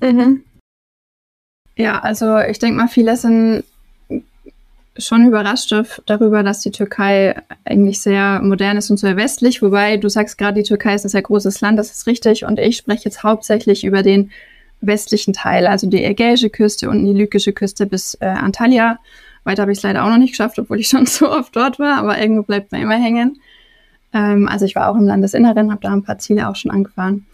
[0.00, 0.42] Mhm.
[1.76, 3.64] Ja, also ich denke mal, viele sind
[4.98, 5.72] schon überrascht
[6.06, 9.62] darüber, dass die Türkei eigentlich sehr modern ist und sehr westlich.
[9.62, 12.44] Wobei du sagst gerade, die Türkei ist ein sehr großes Land, das ist richtig.
[12.44, 14.30] Und ich spreche jetzt hauptsächlich über den
[14.82, 18.98] westlichen Teil, also die Ägäische Küste und die Lykische Küste bis äh, Antalya.
[19.44, 21.78] Weiter habe ich es leider auch noch nicht geschafft, obwohl ich schon so oft dort
[21.78, 23.40] war, aber irgendwo bleibt man immer hängen.
[24.12, 27.26] Ähm, also ich war auch im Landesinneren, habe da ein paar Ziele auch schon angefahren.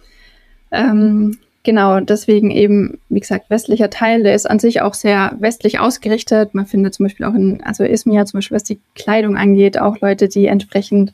[0.71, 5.81] Ähm, genau, deswegen eben, wie gesagt, westlicher Teil, der ist an sich auch sehr westlich
[5.81, 6.55] ausgerichtet.
[6.55, 10.01] Man findet zum Beispiel auch in, also Izmir zum Beispiel, was die Kleidung angeht, auch
[10.01, 11.13] Leute, die entsprechend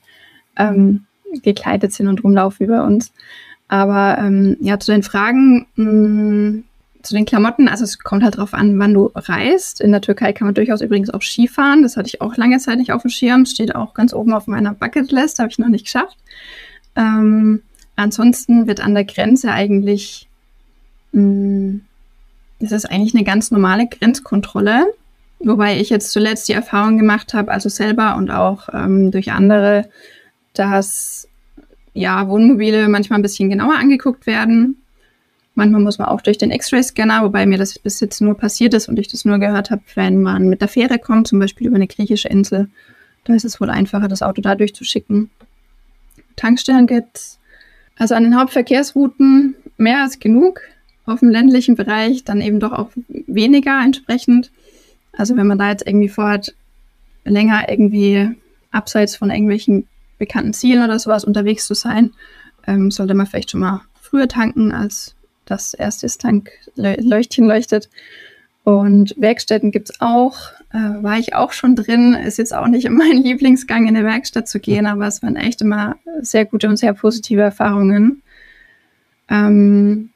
[0.57, 1.07] ähm,
[1.43, 3.13] gekleidet sind und rumlaufen bei uns.
[3.69, 6.65] Aber ähm, ja, zu den Fragen, mh, mm,
[7.03, 9.81] zu den Klamotten, also es kommt halt drauf an, wann du reist.
[9.81, 11.83] In der Türkei kann man durchaus übrigens auch Skifahren.
[11.83, 13.45] Das hatte ich auch lange Zeit nicht auf dem Schirm.
[13.45, 16.17] Steht auch ganz oben auf meiner Bucketlist, habe ich noch nicht geschafft.
[16.97, 17.63] Ähm,
[17.97, 20.29] ansonsten wird an der Grenze eigentlich,
[21.13, 21.81] mh, mm,
[22.61, 24.87] das ist eigentlich eine ganz normale Grenzkontrolle.
[25.41, 29.91] Wobei ich jetzt zuletzt die Erfahrung gemacht habe, also selber und auch ähm, durch andere,
[30.55, 31.29] dass
[31.95, 34.77] ja, Wohnmobile manchmal ein bisschen genauer angeguckt werden.
[35.55, 38.89] Manchmal muss man auch durch den X-Ray-Scanner, wobei mir das bis jetzt nur passiert ist
[38.89, 41.77] und ich das nur gehört habe, wenn man mit der Fähre kommt, zum Beispiel über
[41.77, 42.69] eine griechische Insel.
[43.23, 45.31] Da ist es wohl einfacher, das Auto da durchzuschicken.
[46.37, 47.39] Tankstellen gibt's.
[47.97, 50.61] Also an den Hauptverkehrsrouten mehr als genug.
[51.07, 52.91] Auf dem ländlichen Bereich dann eben doch auch
[53.27, 54.51] weniger entsprechend.
[55.13, 56.55] Also wenn man da jetzt irgendwie vorhat,
[57.25, 58.31] länger irgendwie
[58.73, 59.87] abseits von irgendwelchen
[60.19, 62.13] bekannten Zielen oder sowas unterwegs zu sein,
[62.67, 67.89] ähm, sollte man vielleicht schon mal früher tanken, als das erste Tankleuchtchen leuchtet.
[68.65, 70.39] Und Werkstätten gibt es auch.
[70.73, 72.15] Äh, war ich auch schon drin.
[72.15, 75.61] Ist jetzt auch nicht mein Lieblingsgang, in eine Werkstatt zu gehen, aber es waren echt
[75.61, 78.23] immer sehr gute und sehr positive Erfahrungen.
[79.29, 80.11] Ähm,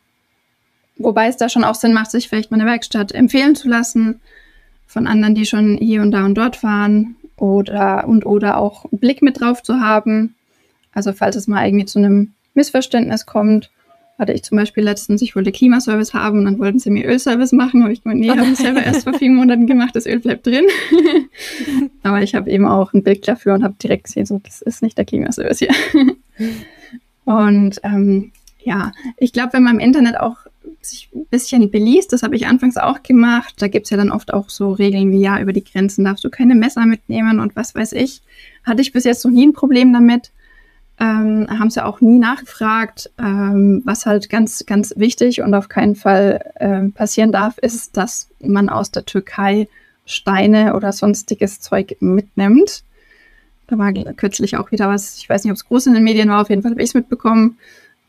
[0.97, 4.21] wobei es da schon auch Sinn macht, sich vielleicht mal eine Werkstatt empfehlen zu lassen
[4.87, 8.99] von anderen, die schon hier und da und dort waren oder und oder auch einen
[8.99, 10.35] Blick mit drauf zu haben.
[10.93, 13.71] Also falls es mal irgendwie zu einem Missverständnis kommt
[14.19, 17.53] hatte ich zum Beispiel letztens, ich wollte Klimaservice haben und dann wollten sie mir Ölservice
[17.53, 17.85] machen.
[17.85, 20.47] Habe ich gemeint, nee, habe ich selber erst vor vier Monaten gemacht, das Öl bleibt
[20.47, 20.67] drin.
[22.03, 24.83] Aber ich habe eben auch ein Bild dafür und habe direkt gesehen, so, das ist
[24.83, 25.71] nicht der Klimaservice hier.
[27.25, 30.39] und ähm, ja, ich glaube, wenn man im Internet auch
[30.89, 34.11] sich ein bisschen beliest, das habe ich anfangs auch gemacht, da gibt es ja dann
[34.11, 37.57] oft auch so Regeln wie, ja, über die Grenzen darfst du keine Messer mitnehmen und
[37.57, 38.23] was weiß ich.
[38.65, 40.31] Hatte ich bis jetzt noch nie ein Problem damit
[41.01, 43.11] ähm, haben sie auch nie nachgefragt.
[43.19, 48.29] Ähm, was halt ganz, ganz wichtig und auf keinen Fall ähm, passieren darf, ist, dass
[48.41, 49.69] man aus der Türkei
[50.07, 52.83] Steine oder sonstiges Zeug mitnimmt.
[53.67, 56.31] Da war kürzlich auch wieder was, ich weiß nicht, ob es groß in den Medien
[56.31, 57.59] war, auf jeden Fall habe ich es mitbekommen.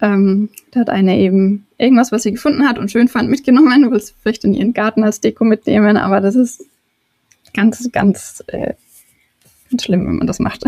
[0.02, 3.84] Ähm, da hat eine eben irgendwas, was sie gefunden hat und schön fand, mitgenommen.
[3.84, 6.66] Du willst vielleicht in ihren Garten als Deko mitnehmen, aber das ist
[7.54, 8.74] ganz, ganz, äh,
[9.70, 10.64] ganz schlimm, wenn man das macht.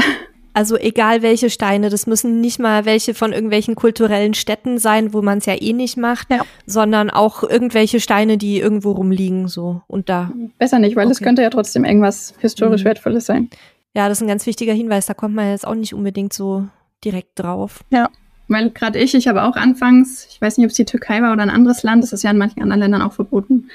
[0.53, 5.21] Also egal welche Steine, das müssen nicht mal welche von irgendwelchen kulturellen Städten sein, wo
[5.21, 6.41] man es ja eh nicht macht, ja.
[6.65, 10.31] sondern auch irgendwelche Steine, die irgendwo rumliegen so und da.
[10.57, 11.23] Besser nicht, weil es okay.
[11.23, 12.87] könnte ja trotzdem irgendwas historisch mhm.
[12.87, 13.49] Wertvolles sein.
[13.95, 16.67] Ja, das ist ein ganz wichtiger Hinweis, da kommt man jetzt auch nicht unbedingt so
[17.03, 17.79] direkt drauf.
[17.89, 18.09] Ja,
[18.51, 21.33] weil gerade ich, ich habe auch anfangs, ich weiß nicht, ob es die Türkei war
[21.33, 23.69] oder ein anderes Land, das ist ja in manchen anderen Ländern auch verboten,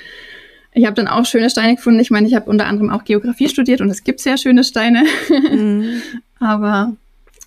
[0.77, 2.01] ich habe dann auch schöne Steine gefunden.
[2.01, 5.05] Ich meine, ich habe unter anderem auch Geografie studiert und es gibt sehr schöne Steine.
[5.51, 6.03] Mhm.
[6.39, 6.93] Aber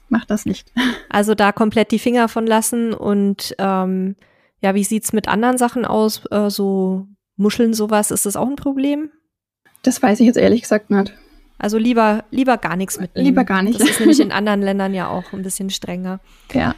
[0.09, 0.71] mach das nicht.
[1.09, 4.15] Also da komplett die Finger von lassen und ähm,
[4.61, 6.23] ja, wie sieht's mit anderen Sachen aus?
[6.31, 7.05] Äh, so
[7.37, 9.11] Muscheln, sowas, ist das auch ein Problem?
[9.83, 11.13] Das weiß ich jetzt ehrlich gesagt nicht.
[11.59, 13.25] Also lieber, lieber gar nichts mitnehmen.
[13.27, 13.79] Lieber gar nicht.
[13.79, 16.19] Das ist nämlich in anderen Ländern ja auch ein bisschen strenger.
[16.51, 16.73] Ja.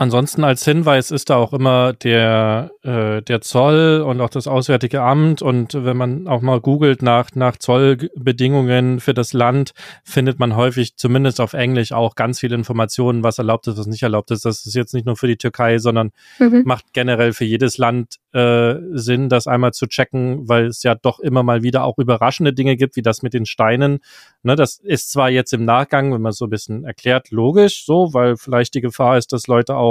[0.00, 5.02] Ansonsten als Hinweis ist da auch immer der, äh, der Zoll und auch das Auswärtige
[5.02, 5.42] Amt.
[5.42, 9.72] Und wenn man auch mal googelt nach, nach Zollbedingungen für das Land,
[10.04, 14.04] findet man häufig, zumindest auf Englisch, auch ganz viele Informationen, was erlaubt ist, was nicht
[14.04, 14.44] erlaubt ist.
[14.44, 16.62] Das ist jetzt nicht nur für die Türkei, sondern mhm.
[16.64, 21.18] macht generell für jedes Land äh, Sinn, das einmal zu checken, weil es ja doch
[21.18, 23.98] immer mal wieder auch überraschende Dinge gibt, wie das mit den Steinen.
[24.44, 28.14] Ne, das ist zwar jetzt im Nachgang, wenn man so ein bisschen erklärt, logisch so,
[28.14, 29.87] weil vielleicht die Gefahr ist, dass Leute auch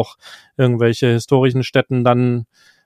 [0.57, 2.45] irgendwelche historischen Städten dann,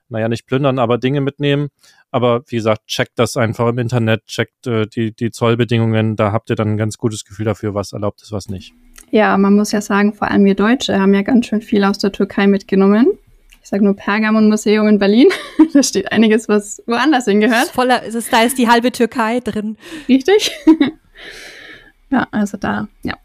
[0.10, 1.70] naja, nicht plündern, aber Dinge mitnehmen.
[2.12, 6.50] Aber wie gesagt, checkt das einfach im Internet, checkt äh, die, die Zollbedingungen, da habt
[6.50, 8.74] ihr dann ein ganz gutes Gefühl dafür, was erlaubt ist, was nicht.
[9.12, 11.98] Ja, man muss ja sagen, vor allem wir Deutsche haben ja ganz schön viel aus
[11.98, 13.18] der Türkei mitgenommen
[13.62, 15.30] ich sage nur Pergamon-Museum in Berlin.
[15.74, 17.68] da steht einiges, was woanders hingehört.
[17.68, 19.78] Voller, ist, da ist die halbe Türkei drin.
[20.10, 20.52] Richtig.
[22.10, 23.16] ja, also da, ja.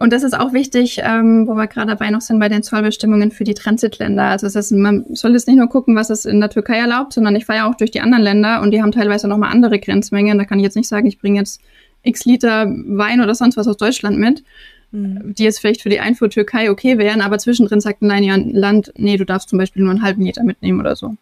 [0.00, 3.30] Und das ist auch wichtig, ähm, wo wir gerade dabei noch sind bei den Zollbestimmungen
[3.30, 4.24] für die Transitländer.
[4.24, 7.12] Also das heißt, man soll jetzt nicht nur gucken, was es in der Türkei erlaubt,
[7.12, 9.78] sondern ich fahre ja auch durch die anderen Länder und die haben teilweise nochmal andere
[9.78, 10.38] Grenzmengen.
[10.38, 11.60] Da kann ich jetzt nicht sagen, ich bringe jetzt
[12.02, 14.42] x Liter Wein oder sonst was aus Deutschland mit,
[14.90, 15.34] mhm.
[15.34, 18.54] die jetzt vielleicht für die Einfuhr Türkei okay wären, aber zwischendrin sagt nein, ja, ein
[18.54, 21.14] Land, nee, du darfst zum Beispiel nur einen halben Liter mitnehmen oder so.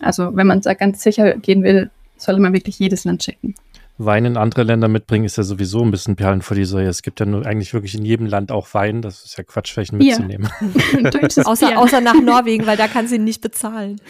[0.00, 3.54] Also wenn man da ganz sicher gehen will, sollte man wirklich jedes Land checken.
[3.98, 6.86] Wein in andere Länder mitbringen ist ja sowieso ein bisschen Perlen vor die Säue.
[6.86, 9.02] Es gibt ja nur eigentlich wirklich in jedem Land auch Wein.
[9.02, 10.48] Das ist ja Quatsch, welchen mitzunehmen.
[11.00, 11.44] Ja.
[11.44, 14.00] außer, außer nach Norwegen, weil da kann sie nicht bezahlen.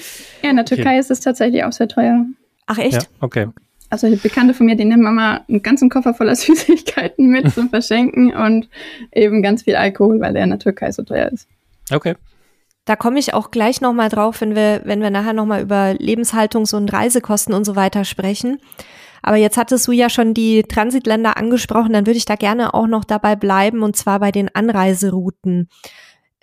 [0.42, 0.98] Ja, in der Türkei okay.
[0.98, 2.24] ist es tatsächlich auch sehr teuer.
[2.66, 3.02] Ach echt?
[3.02, 3.48] Ja, okay
[3.90, 7.68] also eine Bekannte von mir, die nimmt Mama einen ganzen Koffer voller Süßigkeiten mit zum
[7.70, 8.68] Verschenken und
[9.12, 11.48] eben ganz viel Alkohol, weil der in der Türkei so teuer ist.
[11.92, 12.14] Okay.
[12.84, 16.74] Da komme ich auch gleich nochmal drauf, wenn wir, wenn wir nachher nochmal über Lebenshaltungs-
[16.74, 18.60] und Reisekosten und so weiter sprechen.
[19.22, 22.86] Aber jetzt hattest du ja schon die Transitländer angesprochen, dann würde ich da gerne auch
[22.86, 25.68] noch dabei bleiben und zwar bei den Anreiserouten.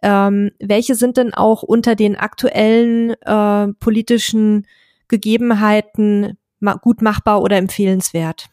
[0.01, 4.67] Ähm, welche sind denn auch unter den aktuellen äh, politischen
[5.07, 6.38] Gegebenheiten
[6.81, 8.49] gut machbar oder empfehlenswert?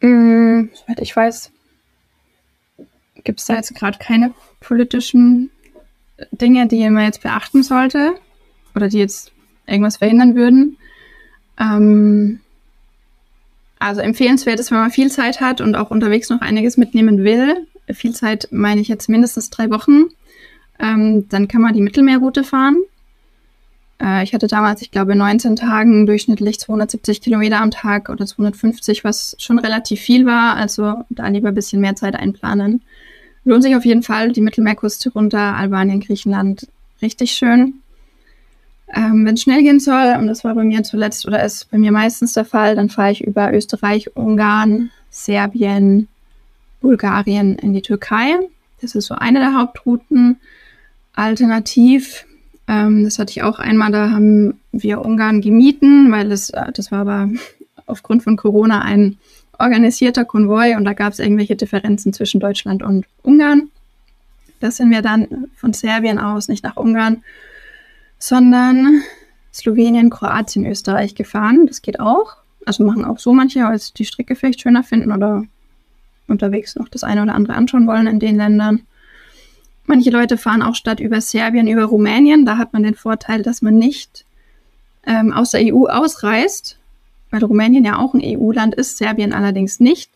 [0.00, 1.50] Mm, soweit ich weiß,
[3.24, 5.50] gibt es da jetzt gerade keine politischen
[6.30, 8.14] Dinge, die man jetzt beachten sollte
[8.74, 9.32] oder die jetzt
[9.66, 10.78] irgendwas verhindern würden.
[11.58, 12.40] Ähm,
[13.78, 17.66] also empfehlenswert ist, wenn man viel Zeit hat und auch unterwegs noch einiges mitnehmen will.
[17.92, 20.04] Viel Zeit meine ich jetzt mindestens drei Wochen.
[20.78, 22.76] Ähm, dann kann man die Mittelmeerroute fahren.
[24.00, 29.04] Äh, ich hatte damals, ich glaube, 19 Tagen durchschnittlich 270 Kilometer am Tag oder 250,
[29.04, 30.56] was schon relativ viel war.
[30.56, 32.82] Also da lieber ein bisschen mehr Zeit einplanen.
[33.44, 36.66] Lohnt sich auf jeden Fall die Mittelmeerküste runter, Albanien, Griechenland,
[37.02, 37.82] richtig schön.
[38.94, 41.78] Ähm, Wenn es schnell gehen soll, und das war bei mir zuletzt oder ist bei
[41.78, 46.08] mir meistens der Fall, dann fahre ich über Österreich, Ungarn, Serbien,
[46.80, 48.34] Bulgarien in die Türkei.
[48.80, 50.36] Das ist so eine der Hauptrouten.
[51.14, 52.26] Alternativ
[52.66, 56.90] ähm, das hatte ich auch einmal, da haben wir Ungarn gemieten, weil es, äh, das
[56.90, 57.28] war aber
[57.86, 59.18] aufgrund von Corona ein
[59.58, 63.70] organisierter Konvoi und da gab es irgendwelche Differenzen zwischen Deutschland und Ungarn.
[64.60, 67.22] Da sind wir dann von Serbien aus nicht nach Ungarn,
[68.24, 69.02] sondern
[69.52, 71.66] Slowenien, Kroatien, Österreich gefahren.
[71.66, 72.36] Das geht auch.
[72.64, 75.44] Also machen auch so manche, als die Strecke vielleicht schöner finden oder
[76.26, 78.86] unterwegs noch das eine oder andere anschauen wollen in den Ländern.
[79.84, 82.46] Manche Leute fahren auch statt über Serbien über Rumänien.
[82.46, 84.24] Da hat man den Vorteil, dass man nicht
[85.04, 86.78] ähm, aus der EU ausreist,
[87.30, 90.10] weil Rumänien ja auch ein EU-Land ist, Serbien allerdings nicht.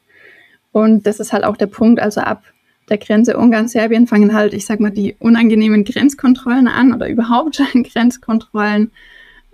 [0.73, 2.01] Und das ist halt auch der Punkt.
[2.01, 2.43] Also ab
[2.89, 7.61] der Grenze Ungarn-Serbien fangen halt, ich sag mal, die unangenehmen Grenzkontrollen an oder überhaupt
[7.93, 8.91] Grenzkontrollen.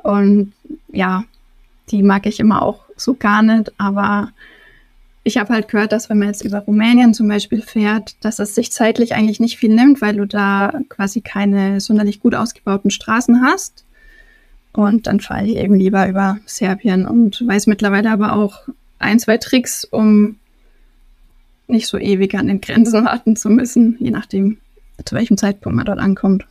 [0.02, 0.52] Und
[0.92, 1.24] ja,
[1.90, 3.72] die mag ich immer auch so gar nicht.
[3.78, 4.30] Aber
[5.24, 8.54] ich habe halt gehört, dass wenn man jetzt über Rumänien zum Beispiel fährt, dass es
[8.54, 13.42] sich zeitlich eigentlich nicht viel nimmt, weil du da quasi keine sonderlich gut ausgebauten Straßen
[13.42, 13.84] hast.
[14.72, 18.68] Und dann fahre ich eben lieber über Serbien und weiß mittlerweile aber auch
[18.98, 20.36] ein, zwei Tricks, um
[21.66, 24.58] nicht so ewig an den Grenzen warten zu müssen, je nachdem,
[25.04, 26.46] zu welchem Zeitpunkt man dort ankommt.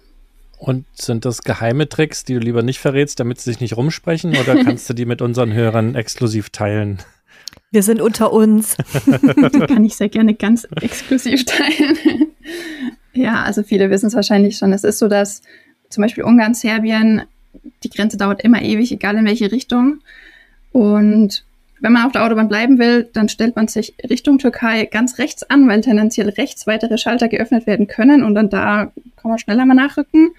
[0.57, 4.35] Und sind das geheime Tricks, die du lieber nicht verrätst, damit sie sich nicht rumsprechen,
[4.37, 6.99] oder kannst du die mit unseren Hörern exklusiv teilen?
[7.71, 8.77] Wir sind unter uns.
[9.05, 11.97] Die kann ich sehr gerne ganz exklusiv teilen.
[13.13, 14.73] ja, also viele wissen es wahrscheinlich schon.
[14.73, 15.41] Es ist so, dass
[15.89, 17.23] zum Beispiel Ungarn, Serbien,
[17.83, 19.99] die Grenze dauert immer ewig, egal in welche Richtung.
[20.71, 21.45] Und
[21.83, 25.43] wenn man auf der Autobahn bleiben will, dann stellt man sich Richtung Türkei ganz rechts
[25.43, 29.65] an, weil tendenziell rechts weitere Schalter geöffnet werden können und dann da kann man schneller
[29.65, 30.31] mal nachrücken.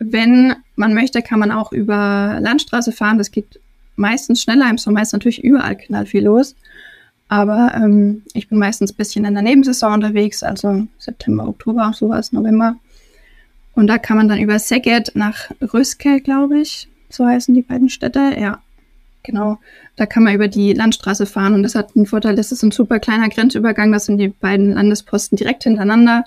[0.00, 3.18] Wenn man möchte, kann man auch über Landstraße fahren.
[3.18, 3.60] Das geht
[3.94, 4.68] meistens schneller.
[4.68, 6.56] Im Sommer ist natürlich überall knall viel los.
[7.28, 12.32] Aber ähm, ich bin meistens ein bisschen in der Nebensaison unterwegs, also September, Oktober, sowas,
[12.32, 12.74] November.
[13.76, 17.88] Und da kann man dann über Szeged nach Röske, glaube ich, so heißen die beiden
[17.88, 18.34] Städte.
[18.36, 18.58] Ja,
[19.24, 19.58] genau.
[19.96, 22.70] Da kann man über die Landstraße fahren und das hat einen Vorteil, das ist ein
[22.70, 23.90] super kleiner Grenzübergang.
[23.90, 26.24] Das sind die beiden Landesposten direkt hintereinander.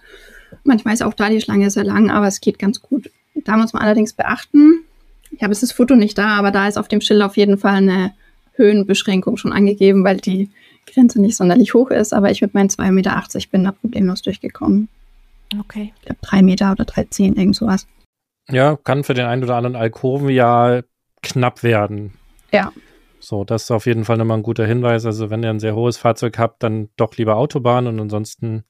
[0.63, 3.09] Manchmal ist auch da die Schlange sehr lang, aber es geht ganz gut.
[3.45, 4.81] Da muss man allerdings beachten,
[5.31, 7.57] ich habe jetzt das Foto nicht da, aber da ist auf dem Schild auf jeden
[7.57, 8.13] Fall eine
[8.53, 10.49] Höhenbeschränkung schon angegeben, weil die
[10.91, 12.13] Grenze nicht sonderlich hoch ist.
[12.13, 14.89] Aber ich mit meinen 2,80 Meter bin da problemlos durchgekommen.
[15.59, 15.93] Okay.
[15.99, 17.87] Ich glaube, 3 Meter oder 3,10, irgend sowas.
[18.49, 20.81] Ja, kann für den einen oder anderen Alkoven ja
[21.21, 22.13] knapp werden.
[22.51, 22.71] Ja.
[23.19, 25.05] So, das ist auf jeden Fall nochmal ein guter Hinweis.
[25.05, 28.63] Also, wenn ihr ein sehr hohes Fahrzeug habt, dann doch lieber Autobahn und ansonsten,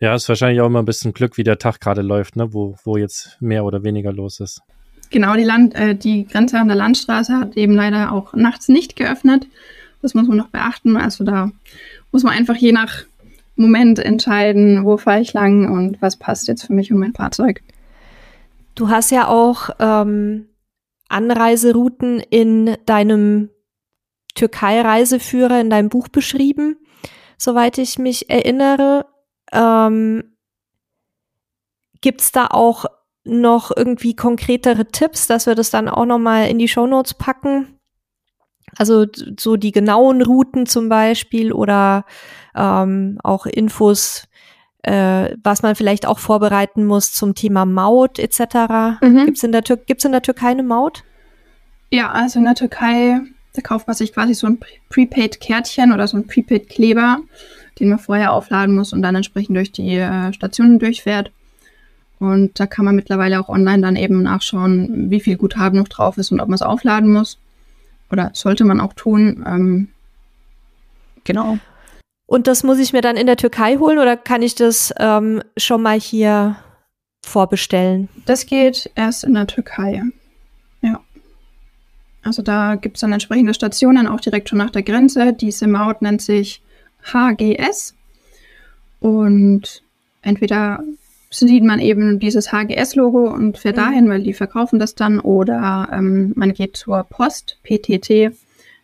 [0.00, 2.76] ja, ist wahrscheinlich auch immer ein bisschen Glück, wie der Tag gerade läuft, ne, wo,
[2.84, 4.60] wo jetzt mehr oder weniger los ist.
[5.10, 8.96] Genau, die, Land, äh, die Grenze an der Landstraße hat eben leider auch nachts nicht
[8.96, 9.46] geöffnet.
[10.00, 10.96] Das muss man noch beachten.
[10.96, 11.50] Also da
[12.10, 13.04] muss man einfach je nach
[13.56, 17.62] Moment entscheiden, wo fahre ich lang und was passt jetzt für mich und mein Fahrzeug.
[18.74, 20.46] Du hast ja auch ähm,
[21.08, 23.50] Anreiserouten in deinem
[24.34, 26.76] Türkei-Reiseführer in deinem Buch beschrieben,
[27.36, 29.06] soweit ich mich erinnere.
[29.52, 30.36] Ähm,
[32.00, 32.86] Gibt es da auch
[33.24, 37.78] noch irgendwie konkretere Tipps, dass wir das dann auch noch mal in die Shownotes packen?
[38.76, 39.06] Also
[39.38, 42.04] so die genauen Routen zum Beispiel oder
[42.54, 44.26] ähm, auch Infos,
[44.82, 49.00] äh, was man vielleicht auch vorbereiten muss zum Thema Maut etc.
[49.00, 49.26] Mhm.
[49.26, 51.04] Gibt es in, der gibt's in der Türkei eine Maut?
[51.90, 53.20] Ja, also in der Türkei,
[53.54, 57.18] da kauft man sich quasi so ein Prepaid-Kärtchen oder so ein Prepaid-Kleber,
[57.78, 61.30] den man vorher aufladen muss und dann entsprechend durch die äh, Stationen durchfährt.
[62.18, 66.18] Und da kann man mittlerweile auch online dann eben nachschauen, wie viel Guthaben noch drauf
[66.18, 67.38] ist und ob man es aufladen muss.
[68.10, 69.44] Oder sollte man auch tun.
[69.46, 69.88] Ähm,
[71.24, 71.58] genau.
[72.26, 75.42] Und das muss ich mir dann in der Türkei holen oder kann ich das ähm,
[75.56, 76.56] schon mal hier
[77.24, 78.08] vorbestellen?
[78.24, 80.02] Das geht erst in der Türkei.
[82.22, 85.32] Also da gibt es dann entsprechende Stationen, auch direkt schon nach der Grenze.
[85.32, 86.62] Diese Maut nennt sich
[87.12, 87.94] HGS.
[89.00, 89.82] Und
[90.22, 90.84] entweder
[91.30, 93.80] sieht man eben dieses HGS-Logo und fährt mhm.
[93.80, 95.18] dahin, weil die verkaufen das dann.
[95.18, 98.32] Oder ähm, man geht zur Post, PTT,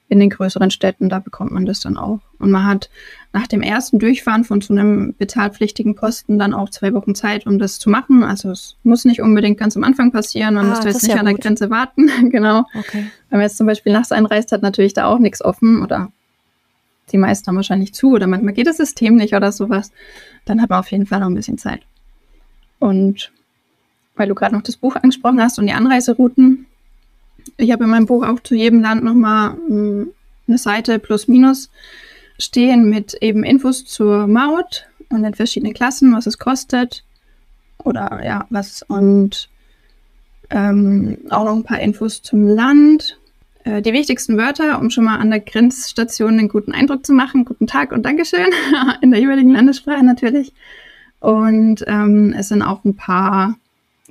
[0.08, 2.20] in den größeren Städten, da bekommt man das dann auch.
[2.38, 2.88] Und man hat
[3.32, 7.58] nach dem ersten Durchfahren von so einem bezahlpflichtigen Posten dann auch zwei Wochen Zeit, um
[7.58, 8.22] das zu machen.
[8.22, 11.20] Also es muss nicht unbedingt ganz am Anfang passieren, man ah, muss jetzt nicht ja
[11.20, 12.10] an der Grenze warten.
[12.30, 12.64] genau.
[12.74, 13.06] Okay.
[13.28, 16.10] Wenn man jetzt zum Beispiel nachts einreist, hat natürlich da auch nichts offen oder
[17.12, 19.92] die meisten haben wahrscheinlich zu oder manchmal geht das System nicht oder sowas.
[20.44, 21.82] Dann hat man auf jeden Fall noch ein bisschen Zeit.
[22.78, 23.32] Und
[24.16, 26.66] weil du gerade noch das Buch angesprochen hast und die Anreiserouten,
[27.56, 30.08] ich habe in meinem Buch auch zu jedem Land nochmal hm,
[30.46, 31.70] eine Seite plus minus
[32.38, 37.04] stehen mit eben Infos zur Maut und den verschiedenen Klassen, was es kostet
[37.78, 39.48] oder ja, was und
[40.50, 43.18] ähm, auch noch ein paar Infos zum Land.
[43.64, 47.44] Äh, die wichtigsten Wörter, um schon mal an der Grenzstation einen guten Eindruck zu machen.
[47.44, 48.46] Guten Tag und Dankeschön
[49.02, 50.52] in der jeweiligen Landessprache natürlich.
[51.20, 53.56] Und ähm, es sind auch ein paar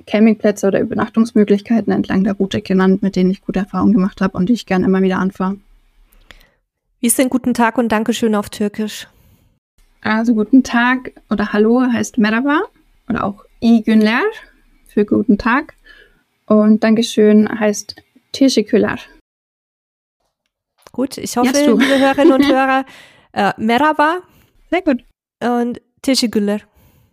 [0.06, 4.48] Campingplätze oder Übernachtungsmöglichkeiten entlang der Route genannt, mit denen ich gute Erfahrungen gemacht habe und
[4.48, 5.56] die ich gerne immer wieder anfahre.
[7.00, 9.06] Wie ist denn guten Tag und Dankeschön auf Türkisch?
[10.00, 12.62] Also guten Tag oder Hallo heißt Merhaba
[13.08, 14.22] oder auch İyi günler
[14.88, 15.74] für guten Tag.
[16.46, 17.94] Und Dankeschön heißt
[18.32, 18.98] Teşekkürler.
[20.90, 22.84] Gut, ich hoffe, liebe Hörerinnen und Hörer,
[23.32, 24.18] äh, Merhaba.
[24.70, 25.04] Sehr gut.
[25.40, 26.62] Und Teşekkürler.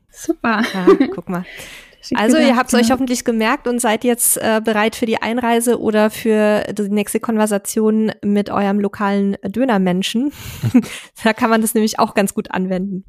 [0.10, 0.64] Super.
[0.74, 1.46] Ja, guck mal.
[2.14, 5.80] Also ihr habt es euch hoffentlich gemerkt und seid jetzt äh, bereit für die Einreise
[5.80, 10.32] oder für die nächste Konversation mit eurem lokalen Dönermenschen.
[11.24, 13.06] da kann man das nämlich auch ganz gut anwenden.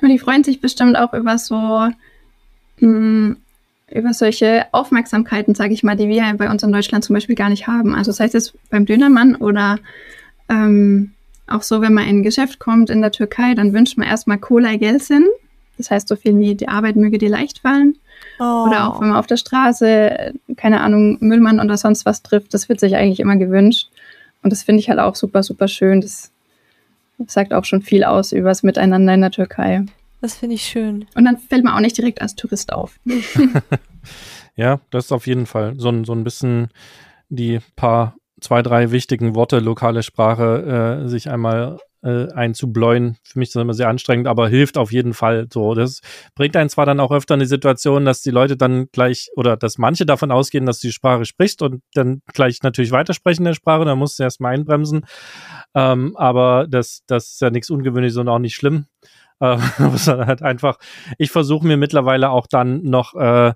[0.00, 1.92] Und die freuen sich bestimmt auch über so mh,
[2.80, 3.36] hm,
[3.92, 7.48] über solche Aufmerksamkeiten, sage ich mal, die wir bei uns in Deutschland zum Beispiel gar
[7.48, 7.94] nicht haben.
[7.94, 9.78] Also sei es beim Dönermann oder
[10.48, 11.12] ähm,
[11.46, 14.38] auch so, wenn man in ein Geschäft kommt in der Türkei, dann wünscht man erstmal
[14.38, 15.26] Cola Gelsin.
[15.80, 17.96] Das heißt so viel wie, die Arbeit möge dir leicht fallen.
[18.38, 18.66] Oh.
[18.66, 22.68] Oder auch wenn man auf der Straße, keine Ahnung, Müllmann oder sonst was trifft, das
[22.68, 23.88] wird sich eigentlich immer gewünscht.
[24.42, 26.00] Und das finde ich halt auch super, super schön.
[26.00, 26.30] Das
[27.26, 29.84] sagt auch schon viel aus über das Miteinander in der Türkei.
[30.20, 31.06] Das finde ich schön.
[31.14, 32.98] Und dann fällt man auch nicht direkt als Tourist auf.
[34.56, 36.68] ja, das ist auf jeden Fall so ein, so ein bisschen
[37.30, 43.18] die paar, zwei, drei wichtigen Worte lokale Sprache äh, sich einmal äh, einzubläuen.
[43.22, 45.74] Für mich ist das immer sehr anstrengend, aber hilft auf jeden Fall so.
[45.74, 46.00] Das
[46.34, 49.56] bringt einen zwar dann auch öfter in die Situation, dass die Leute dann gleich oder
[49.56, 53.50] dass manche davon ausgehen, dass du die Sprache sprichst und dann gleich natürlich weitersprechen in
[53.50, 55.06] der Sprache, da musst du erstmal einbremsen.
[55.74, 58.86] Ähm, aber das, das ist ja nichts Ungewöhnliches und auch nicht schlimm.
[59.40, 59.56] Äh,
[60.06, 60.78] halt einfach,
[61.18, 63.52] ich versuche mir mittlerweile auch dann noch äh,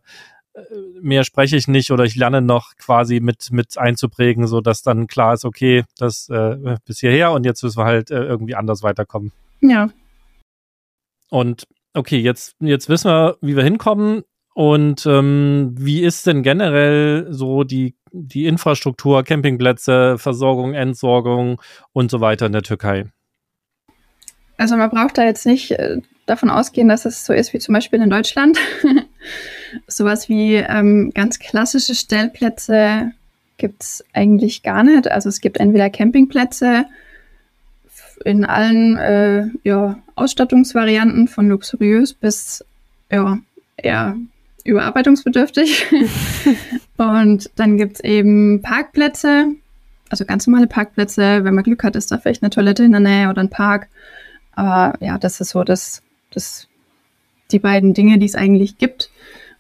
[1.00, 5.06] mehr spreche ich nicht oder ich lerne noch quasi mit, mit einzuprägen, so dass dann
[5.06, 8.82] klar ist, okay, das äh, bis hierher und jetzt müssen wir halt äh, irgendwie anders
[8.82, 9.32] weiterkommen.
[9.60, 9.88] Ja.
[11.30, 14.22] Und okay, jetzt, jetzt wissen wir, wie wir hinkommen.
[14.54, 21.60] Und ähm, wie ist denn generell so die, die Infrastruktur, Campingplätze, Versorgung, Entsorgung
[21.92, 23.06] und so weiter in der Türkei?
[24.56, 27.72] Also man braucht da jetzt nicht äh, davon ausgehen, dass es so ist wie zum
[27.72, 28.58] Beispiel in Deutschland.
[29.86, 33.12] Sowas wie ähm, ganz klassische Stellplätze
[33.56, 35.10] gibt es eigentlich gar nicht.
[35.10, 36.86] Also es gibt entweder Campingplätze
[38.24, 42.64] in allen äh, ja, Ausstattungsvarianten von luxuriös bis
[43.10, 43.38] ja,
[43.76, 44.16] eher
[44.64, 45.86] überarbeitungsbedürftig.
[46.96, 49.48] Und dann gibt es eben Parkplätze,
[50.08, 51.44] also ganz normale Parkplätze.
[51.44, 53.88] Wenn man Glück hat, ist da vielleicht eine Toilette in der Nähe oder ein Park.
[54.52, 56.68] Aber ja, das ist so das, das
[57.50, 59.10] die beiden Dinge, die es eigentlich gibt.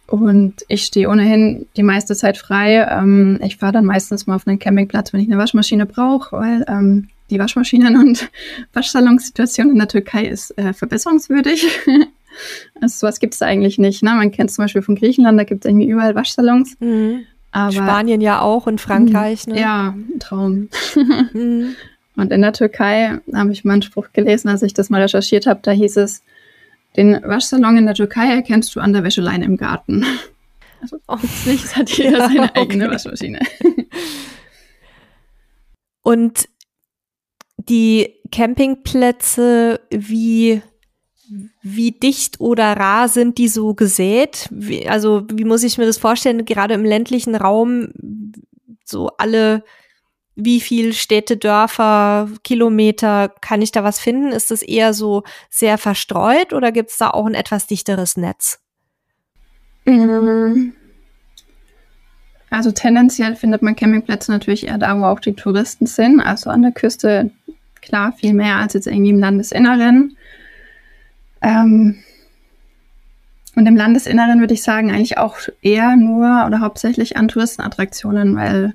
[0.06, 2.86] Und ich stehe ohnehin die meiste Zeit frei.
[2.90, 6.64] Ähm, ich fahre dann meistens mal auf einen Campingplatz, wenn ich eine Waschmaschine brauche, weil
[6.68, 8.30] ähm, die Waschmaschinen- und
[8.72, 11.66] Waschsalonsituation in der Türkei ist äh, verbesserungswürdig.
[12.80, 14.02] also sowas gibt es eigentlich nicht.
[14.02, 14.10] Ne?
[14.10, 16.76] Man kennt es zum Beispiel von Griechenland, da gibt es irgendwie überall Waschsalons.
[16.80, 17.24] Mhm.
[17.52, 19.46] Aber, Spanien ja auch und Frankreich.
[19.46, 19.60] Ne?
[19.60, 20.68] Ja, ein Traum.
[21.32, 21.76] mhm.
[22.16, 25.48] Und in der Türkei habe ich mal einen Spruch gelesen, als ich das mal recherchiert
[25.48, 26.22] habe, da hieß es,
[26.96, 30.04] den Waschsalon in der Türkei erkennst du an der Wäscheleine im Garten.
[30.84, 31.16] Also oh.
[31.46, 32.94] nicht, hat jeder ja, seine eigene okay.
[32.94, 33.38] Waschmaschine.
[36.02, 36.46] Und
[37.56, 40.60] die Campingplätze, wie,
[41.62, 44.46] wie dicht oder rar sind die so gesät?
[44.50, 47.88] Wie, also wie muss ich mir das vorstellen, gerade im ländlichen Raum,
[48.84, 49.64] so alle
[50.36, 54.32] wie viel Städte, Dörfer, Kilometer kann ich da was finden?
[54.32, 58.58] Ist es eher so sehr verstreut oder gibt es da auch ein etwas dichteres Netz?
[59.84, 60.72] Mm.
[62.50, 66.20] Also tendenziell findet man Campingplätze natürlich eher da, wo auch die Touristen sind.
[66.20, 67.30] Also an der Küste
[67.80, 70.16] klar viel mehr als jetzt irgendwie im Landesinneren.
[71.42, 71.96] Ähm
[73.56, 78.74] und im Landesinneren würde ich sagen eigentlich auch eher nur oder hauptsächlich an Touristenattraktionen, weil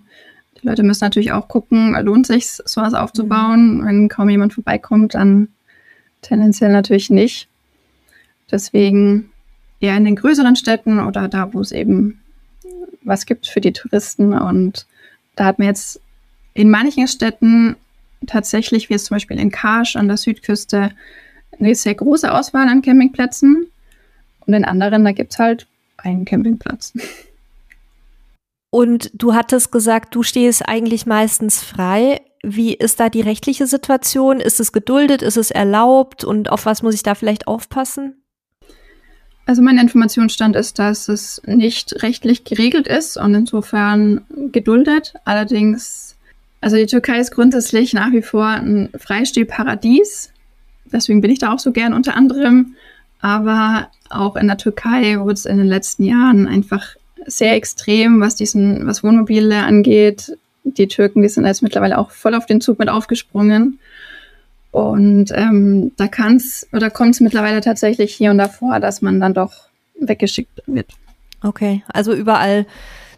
[0.62, 3.78] die Leute müssen natürlich auch gucken, lohnt sich sowas aufzubauen.
[3.78, 3.86] Mhm.
[3.86, 5.50] Wenn kaum jemand vorbeikommt, dann
[6.22, 7.48] tendenziell natürlich nicht.
[8.52, 9.32] Deswegen
[9.80, 12.20] eher in den größeren Städten oder da, wo es eben
[13.04, 14.34] was gibt für die Touristen.
[14.34, 14.86] Und
[15.36, 16.02] da hat man jetzt
[16.54, 17.76] in manchen Städten
[18.28, 20.92] tatsächlich, wie es zum Beispiel in Karsch an der Südküste,
[21.58, 23.68] eine sehr große Auswahl an Campingplätzen.
[24.46, 25.68] Und in anderen, da gibt es halt
[25.98, 26.94] einen Campingplatz.
[28.72, 32.22] Und du hattest gesagt, du stehst eigentlich meistens frei.
[32.44, 34.40] Wie ist da die rechtliche Situation?
[34.40, 35.22] Ist es geduldet?
[35.22, 36.24] Ist es erlaubt?
[36.24, 38.24] Und auf was muss ich da vielleicht aufpassen?
[39.46, 45.16] Also mein Informationsstand ist, dass es nicht rechtlich geregelt ist und insofern geduldet.
[45.26, 46.16] Allerdings,
[46.62, 50.32] also die Türkei ist grundsätzlich nach wie vor ein Freistehparadies.
[50.86, 52.76] Deswegen bin ich da auch so gern unter anderem.
[53.22, 56.96] Aber auch in der Türkei wurde es in den letzten Jahren einfach
[57.30, 60.38] sehr extrem, was diesen, was Wohnmobile angeht.
[60.64, 63.80] Die Türken, die sind jetzt mittlerweile auch voll auf den Zug mit aufgesprungen.
[64.72, 69.02] Und ähm, da kann es oder kommt es mittlerweile tatsächlich hier und da vor, dass
[69.02, 69.54] man dann doch
[70.00, 70.92] weggeschickt wird.
[71.44, 72.66] Okay, also überall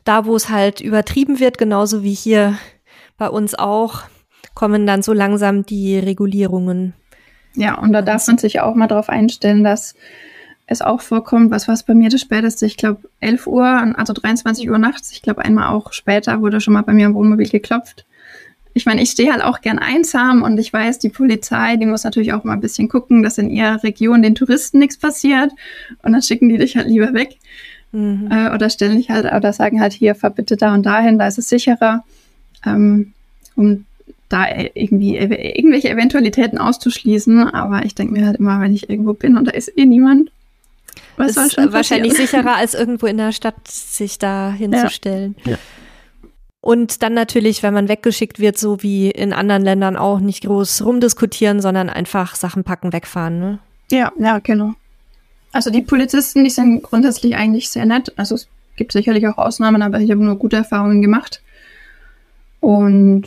[0.04, 2.58] da, wo es halt übertrieben wird, genauso wie hier
[3.18, 4.04] bei uns auch,
[4.54, 6.94] kommen dann so langsam die Regulierungen.
[7.56, 9.96] Ja, und da darf man sich auch mal darauf einstellen, dass
[10.72, 14.14] es auch vorkommt, was war es bei mir das späteste, ich glaube 11 Uhr, also
[14.14, 17.50] 23 Uhr nachts, ich glaube einmal auch später wurde schon mal bei mir im Wohnmobil
[17.50, 18.06] geklopft.
[18.74, 22.06] Ich meine, ich stehe halt auch gern einsam und ich weiß, die Polizei, die muss
[22.06, 25.52] natürlich auch mal ein bisschen gucken, dass in ihrer Region den Touristen nichts passiert
[26.04, 27.38] und dann schicken die dich halt lieber weg.
[27.92, 28.30] Mhm.
[28.32, 31.28] Äh, oder stellen dich halt, oder sagen halt hier, fahr bitte da und dahin, da
[31.28, 32.06] ist es sicherer,
[32.66, 33.12] ähm,
[33.58, 33.86] um
[34.30, 37.50] da irgendwie irgendwelche Eventualitäten auszuschließen.
[37.50, 40.32] Aber ich denke mir halt immer, wenn ich irgendwo bin und da ist eh niemand,
[41.18, 45.36] was ist wahrscheinlich sicherer, als irgendwo in der Stadt sich da hinzustellen.
[45.46, 45.52] Ja.
[45.52, 45.58] Ja.
[46.62, 50.86] Und dann natürlich, wenn man weggeschickt wird, so wie in anderen Ländern auch, nicht groß
[50.86, 53.40] rumdiskutieren, sondern einfach Sachen packen, wegfahren.
[53.40, 53.60] Ne?
[53.90, 54.74] Ja, ja, genau.
[55.52, 58.14] Also die Polizisten, die sind grundsätzlich eigentlich sehr nett.
[58.16, 61.42] Also es gibt sicherlich auch Ausnahmen, aber ich habe nur gute Erfahrungen gemacht.
[62.60, 63.24] Und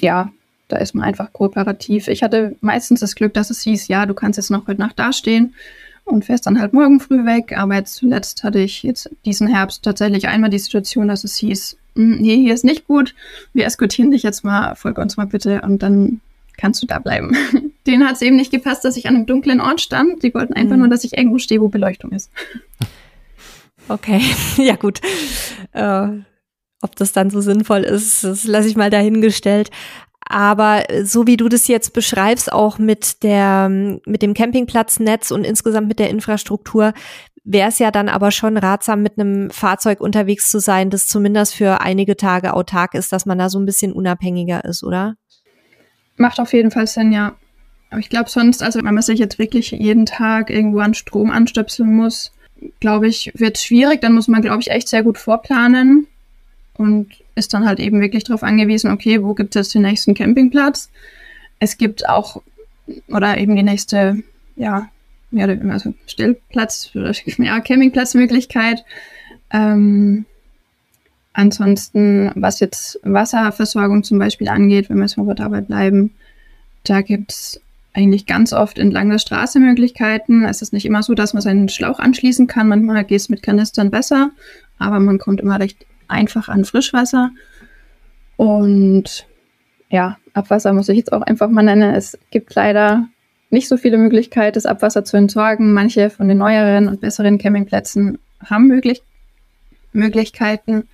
[0.00, 0.30] ja,
[0.68, 2.06] da ist man einfach kooperativ.
[2.06, 4.98] Ich hatte meistens das Glück, dass es hieß, ja, du kannst jetzt noch heute Nacht
[4.98, 5.54] dastehen
[6.04, 7.56] und fährst dann halt morgen früh weg.
[7.56, 11.76] Aber jetzt zuletzt hatte ich jetzt diesen Herbst tatsächlich einmal die Situation, dass es hieß,
[11.96, 13.14] hm, nee, hier ist nicht gut,
[13.52, 16.20] wir eskortieren dich jetzt mal, folge uns mal bitte und dann
[16.56, 17.36] kannst du da bleiben.
[17.86, 20.22] Denen hat es eben nicht gepasst, dass ich an einem dunklen Ort stand.
[20.22, 20.82] Die wollten einfach mhm.
[20.82, 22.30] nur, dass ich irgendwo stehe, wo Beleuchtung ist.
[23.86, 24.22] Okay,
[24.56, 25.00] ja gut.
[25.72, 26.08] Äh,
[26.80, 29.70] ob das dann so sinnvoll ist, das lasse ich mal dahingestellt.
[30.26, 35.88] Aber so wie du das jetzt beschreibst, auch mit der, mit dem Campingplatznetz und insgesamt
[35.88, 36.94] mit der Infrastruktur,
[37.44, 41.54] wäre es ja dann aber schon ratsam, mit einem Fahrzeug unterwegs zu sein, das zumindest
[41.54, 45.16] für einige Tage autark ist, dass man da so ein bisschen unabhängiger ist, oder?
[46.16, 47.34] Macht auf jeden Fall Sinn, ja.
[47.90, 51.30] Aber ich glaube sonst, also wenn man sich jetzt wirklich jeden Tag irgendwo an Strom
[51.30, 52.32] anstöpseln muss,
[52.80, 54.00] glaube ich, wird es schwierig.
[54.00, 56.06] Dann muss man, glaube ich, echt sehr gut vorplanen
[56.76, 60.90] und ist dann halt eben wirklich darauf angewiesen, okay, wo gibt es den nächsten Campingplatz?
[61.58, 62.42] Es gibt auch,
[63.08, 64.22] oder eben die nächste,
[64.56, 64.88] ja,
[65.30, 68.84] mehr oder weniger, also Stellplatz oder ja, Campingplatzmöglichkeit.
[69.50, 70.26] Ähm,
[71.32, 76.14] ansonsten, was jetzt Wasserversorgung zum Beispiel angeht, wenn wir jetzt mal dabei bleiben,
[76.84, 77.60] da gibt es
[77.94, 80.44] eigentlich ganz oft entlang der Straße Möglichkeiten.
[80.44, 82.68] Es ist nicht immer so, dass man seinen Schlauch anschließen kann.
[82.68, 84.30] Manchmal geht es mit Kanistern besser,
[84.78, 87.30] aber man kommt immer recht einfach an Frischwasser.
[88.36, 89.26] Und
[89.90, 91.94] ja, Abwasser muss ich jetzt auch einfach mal nennen.
[91.94, 93.06] Es gibt leider
[93.50, 95.72] nicht so viele Möglichkeiten, das Abwasser zu entsorgen.
[95.72, 99.02] Manche von den neueren und besseren Campingplätzen haben möglich
[99.92, 100.88] Möglichkeiten.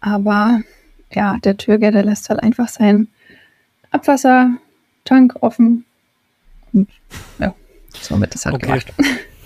[0.00, 0.60] Aber
[1.12, 3.08] ja, der Türger, der lässt halt einfach seinen
[3.90, 5.84] Abwassertank offen.
[6.72, 6.90] Und
[7.38, 7.54] ja,
[7.98, 8.66] somit ist halt okay.
[8.66, 8.92] gemacht.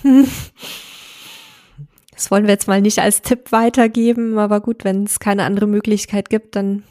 [2.14, 5.66] Das wollen wir jetzt mal nicht als Tipp weitergeben, aber gut, wenn es keine andere
[5.66, 6.82] Möglichkeit gibt, dann.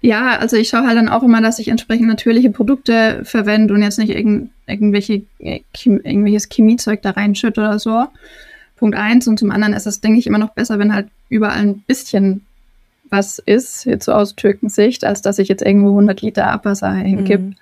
[0.00, 3.82] Ja, also ich schaue halt dann auch immer, dass ich entsprechend natürliche Produkte verwende und
[3.82, 8.06] jetzt nicht irgend, irgendwelche, äh, irgendwelches Chemiezeug da reinschütte oder so.
[8.76, 9.26] Punkt eins.
[9.26, 12.44] Und zum anderen ist es, denke ich, immer noch besser, wenn halt überall ein bisschen
[13.10, 17.40] was ist, jetzt so aus Türkensicht, als dass ich jetzt irgendwo 100 Liter Abwasser hinkipp.
[17.40, 17.54] Mhm.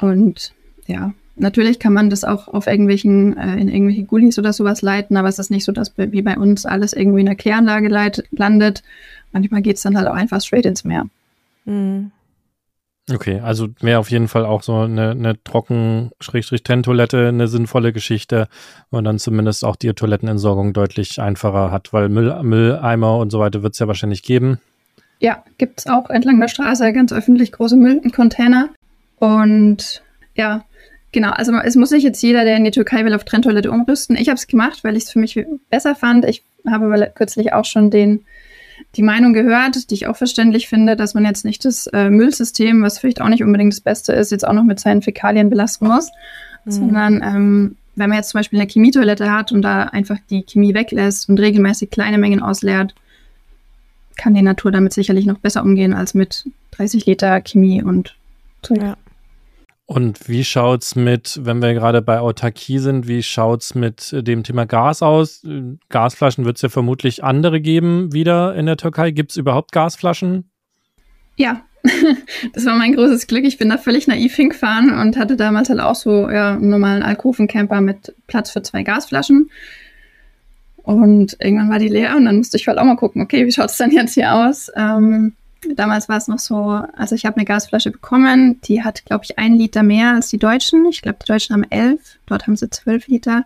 [0.00, 0.54] Und
[0.86, 1.12] ja,
[1.42, 5.28] Natürlich kann man das auch auf irgendwelchen, äh, in irgendwelche Gullis oder sowas leiten, aber
[5.28, 8.84] es ist nicht so, dass wie bei uns alles irgendwie in der Kläranlage leit, landet.
[9.32, 11.06] Manchmal geht es dann halt auch einfach straight ins Meer.
[11.64, 12.12] Mhm.
[13.12, 18.46] Okay, also wäre auf jeden Fall auch so eine, eine Trocken-Trenntoilette eine sinnvolle Geschichte,
[18.90, 23.40] wo man dann zumindest auch die Toilettenentsorgung deutlich einfacher hat, weil Müll, Mülleimer und so
[23.40, 24.60] weiter wird es ja wahrscheinlich geben.
[25.18, 28.68] Ja, gibt es auch entlang der Straße ganz öffentlich große Müllcontainer.
[29.18, 30.02] Und
[30.36, 30.64] ja,
[31.12, 34.16] Genau, also es muss nicht jetzt jeder, der in die Türkei will, auf Trenntoilette umrüsten.
[34.16, 35.38] Ich habe es gemacht, weil ich es für mich
[35.68, 36.24] besser fand.
[36.24, 38.24] Ich habe aber kürzlich auch schon den,
[38.96, 42.82] die Meinung gehört, die ich auch verständlich finde, dass man jetzt nicht das äh, Müllsystem,
[42.82, 45.86] was vielleicht auch nicht unbedingt das Beste ist, jetzt auch noch mit seinen Fäkalien belasten
[45.86, 46.10] muss,
[46.64, 46.70] mhm.
[46.70, 50.72] sondern ähm, wenn man jetzt zum Beispiel eine Chemietoilette hat und da einfach die Chemie
[50.72, 52.94] weglässt und regelmäßig kleine Mengen ausleert,
[54.16, 58.14] kann die Natur damit sicherlich noch besser umgehen als mit 30 Liter Chemie und
[58.62, 58.80] Zeug.
[58.80, 58.96] Ja.
[59.92, 64.64] Und wie schaut's mit, wenn wir gerade bei Autarkie sind, wie schaut's mit dem Thema
[64.64, 65.46] Gas aus?
[65.90, 69.10] Gasflaschen wird es ja vermutlich andere geben wieder in der Türkei.
[69.10, 70.50] Gibt es überhaupt Gasflaschen?
[71.36, 71.60] Ja,
[72.54, 73.44] das war mein großes Glück.
[73.44, 77.02] Ich bin da völlig naiv hingefahren und hatte damals halt auch so ja, einen normalen
[77.02, 79.50] Alkoven-Camper mit Platz für zwei Gasflaschen.
[80.76, 83.52] Und irgendwann war die leer und dann musste ich halt auch mal gucken, okay, wie
[83.52, 84.72] schaut es denn jetzt hier aus?
[84.74, 85.34] Ähm,
[85.74, 89.38] damals war es noch so, also ich habe eine Gasflasche bekommen, die hat, glaube ich,
[89.38, 90.84] ein Liter mehr als die Deutschen.
[90.86, 93.44] Ich glaube, die Deutschen haben elf, dort haben sie zwölf Liter.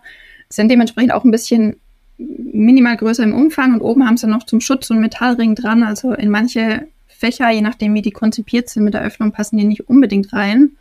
[0.49, 1.75] Sind dementsprechend auch ein bisschen
[2.17, 5.83] minimal größer im Umfang und oben haben sie noch zum Schutz so einen Metallring dran.
[5.83, 9.65] Also in manche Fächer, je nachdem wie die konzipiert sind mit der Öffnung, passen die
[9.65, 10.71] nicht unbedingt rein.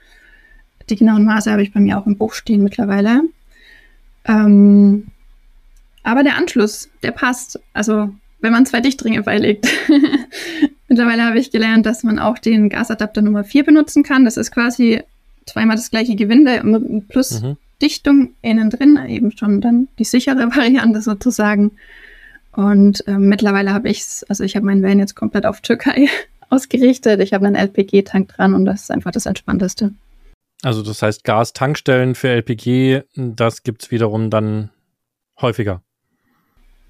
[0.89, 3.22] Die genauen Maße habe ich bei mir auch im Buch stehen mittlerweile.
[4.24, 5.09] Ähm,
[6.03, 7.61] aber der Anschluss, der passt.
[7.72, 8.11] Also
[8.47, 9.66] wenn man zwei Dichtringe beilegt.
[10.88, 14.24] mittlerweile habe ich gelernt, dass man auch den Gasadapter Nummer 4 benutzen kann.
[14.24, 15.03] Das ist quasi
[15.47, 16.62] zweimal das gleiche Gewinde
[17.09, 17.57] plus mhm.
[17.82, 21.72] Dichtung innen drin, eben schon dann die sichere Variante sozusagen.
[22.53, 26.09] Und äh, mittlerweile habe ich es, also ich habe meinen Van jetzt komplett auf Türkei
[26.49, 27.20] ausgerichtet.
[27.20, 29.92] Ich habe einen LPG-Tank dran und das ist einfach das Entspannteste.
[30.62, 34.70] Also das heißt, Gastankstellen für LPG, das gibt es wiederum dann
[35.40, 35.82] häufiger.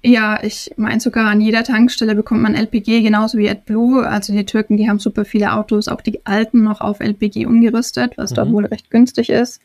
[0.03, 4.07] Ja, ich meine sogar an jeder Tankstelle bekommt man LPG, genauso wie AdBlue.
[4.07, 8.17] Also die Türken, die haben super viele Autos, auch die alten noch auf LPG umgerüstet,
[8.17, 8.35] was mhm.
[8.35, 9.59] dort wohl recht günstig ist.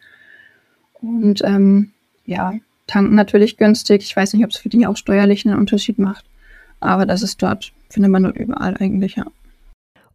[0.95, 1.93] Und ähm,
[2.25, 2.55] ja,
[2.87, 4.03] tanken natürlich günstig.
[4.03, 6.25] Ich weiß nicht, ob es für die auch steuerlich einen Unterschied macht.
[6.81, 9.27] Aber das ist dort, findet man dort überall eigentlich, ja.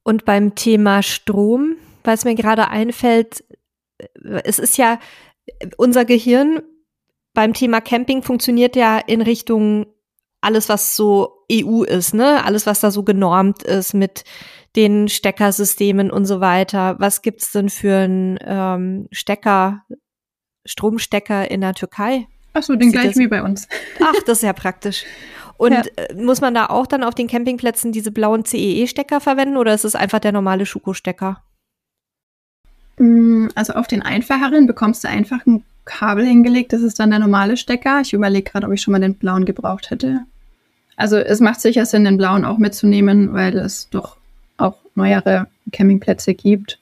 [0.04, 3.44] Und beim Thema Strom, weil es mir gerade einfällt,
[4.44, 5.00] es ist ja,
[5.78, 6.62] unser Gehirn
[7.34, 9.86] beim Thema Camping funktioniert ja in Richtung
[10.42, 12.44] alles, was so EU ist, ne?
[12.44, 14.24] Alles, was da so genormt ist mit
[14.76, 16.96] den Steckersystemen und so weiter.
[17.00, 19.84] Was gibt's denn für einen ähm, Stecker,
[20.66, 22.28] Stromstecker in der Türkei?
[22.54, 23.68] Ach so, den gleichen wie bei uns.
[24.00, 25.04] Ach, das ist ja praktisch.
[25.58, 25.84] Und ja.
[25.96, 29.86] Äh, muss man da auch dann auf den Campingplätzen diese blauen CEE-Stecker verwenden oder ist
[29.86, 31.44] es einfach der normale Schuko-Stecker?
[32.98, 37.20] Mm, also auf den einfacheren bekommst du einfach ein Kabel hingelegt, das ist dann der
[37.20, 38.02] normale Stecker.
[38.02, 40.22] Ich überlege gerade, ob ich schon mal den blauen gebraucht hätte.
[40.96, 44.18] Also es macht sicher Sinn, den blauen auch mitzunehmen, weil es doch
[44.58, 46.80] auch neuere Campingplätze gibt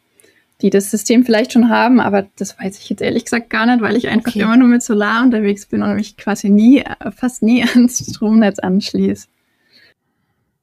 [0.62, 3.82] die das System vielleicht schon haben, aber das weiß ich jetzt ehrlich gesagt gar nicht,
[3.82, 4.42] weil ich einfach okay.
[4.42, 6.84] immer nur mit Solar unterwegs bin und mich quasi nie,
[7.16, 9.28] fast nie ans Stromnetz anschließe.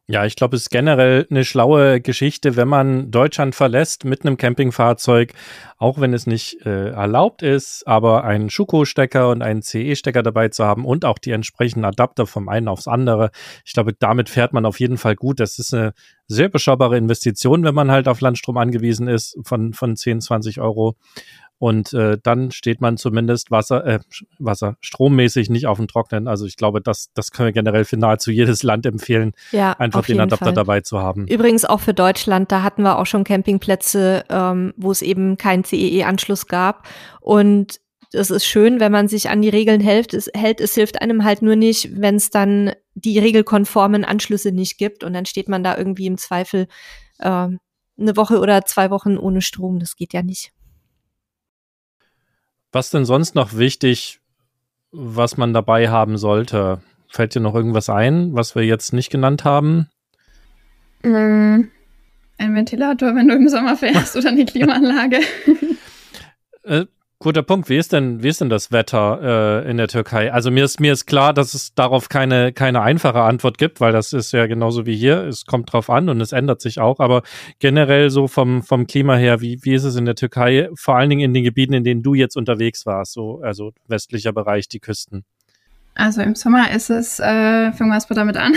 [0.09, 4.37] Ja, ich glaube, es ist generell eine schlaue Geschichte, wenn man Deutschland verlässt mit einem
[4.37, 5.33] Campingfahrzeug,
[5.79, 10.65] auch wenn es nicht äh, erlaubt ist, aber einen Schuko-Stecker und einen CE-Stecker dabei zu
[10.65, 13.31] haben und auch die entsprechenden Adapter vom einen aufs andere.
[13.65, 15.39] Ich glaube, damit fährt man auf jeden Fall gut.
[15.39, 15.93] Das ist eine
[16.27, 20.97] sehr beschaubare Investition, wenn man halt auf Landstrom angewiesen ist von, von 10, 20 Euro.
[21.63, 24.01] Und äh, dann steht man zumindest Wasser, äh,
[24.41, 26.27] Wasser, strommäßig nicht auf dem Trocknen.
[26.27, 30.05] Also ich glaube, das, das können wir generell für nahezu jedes Land empfehlen, ja, einfach
[30.05, 30.55] den Adapter Fall.
[30.55, 31.29] dabei zu haben.
[31.29, 35.63] Übrigens auch für Deutschland, da hatten wir auch schon Campingplätze, ähm, wo es eben keinen
[35.63, 36.89] CEE-Anschluss gab.
[37.21, 37.79] Und
[38.13, 40.15] es ist schön, wenn man sich an die Regeln hält.
[40.15, 40.61] Es, hält.
[40.61, 45.13] es hilft einem halt nur nicht, wenn es dann die regelkonformen Anschlüsse nicht gibt und
[45.13, 46.67] dann steht man da irgendwie im Zweifel
[47.21, 49.79] äh, eine Woche oder zwei Wochen ohne Strom.
[49.79, 50.53] Das geht ja nicht.
[52.73, 54.21] Was denn sonst noch wichtig,
[54.91, 56.81] was man dabei haben sollte?
[57.09, 59.91] Fällt dir noch irgendwas ein, was wir jetzt nicht genannt haben?
[61.03, 61.65] Mm,
[62.39, 65.21] ein Ventilator, wenn du im Sommer fährst oder eine Klimaanlage.
[67.23, 67.69] Guter Punkt.
[67.69, 70.33] Wie ist denn, wie ist denn das Wetter äh, in der Türkei?
[70.33, 73.93] Also mir ist, mir ist klar, dass es darauf keine, keine einfache Antwort gibt, weil
[73.93, 75.19] das ist ja genauso wie hier.
[75.19, 76.99] Es kommt drauf an und es ändert sich auch.
[76.99, 77.23] Aber
[77.61, 80.69] generell so vom, vom Klima her, wie, wie ist es in der Türkei?
[80.75, 84.33] Vor allen Dingen in den Gebieten, in denen du jetzt unterwegs warst, so, also westlicher
[84.33, 85.25] Bereich, die Küsten.
[85.95, 88.55] Also im Sommer ist es, äh, fangen wir erstmal damit an,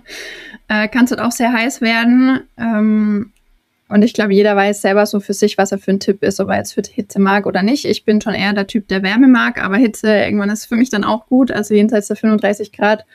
[0.68, 2.40] äh, kann es auch sehr heiß werden.
[2.56, 3.32] Ähm,
[3.88, 6.40] und ich glaube, jeder weiß selber so für sich, was er für ein Tipp ist,
[6.40, 7.86] ob er jetzt für Hitze mag oder nicht.
[7.86, 10.90] Ich bin schon eher der Typ, der Wärme mag, aber Hitze irgendwann ist für mich
[10.90, 11.50] dann auch gut.
[11.50, 13.06] Also jenseits der 35 Grad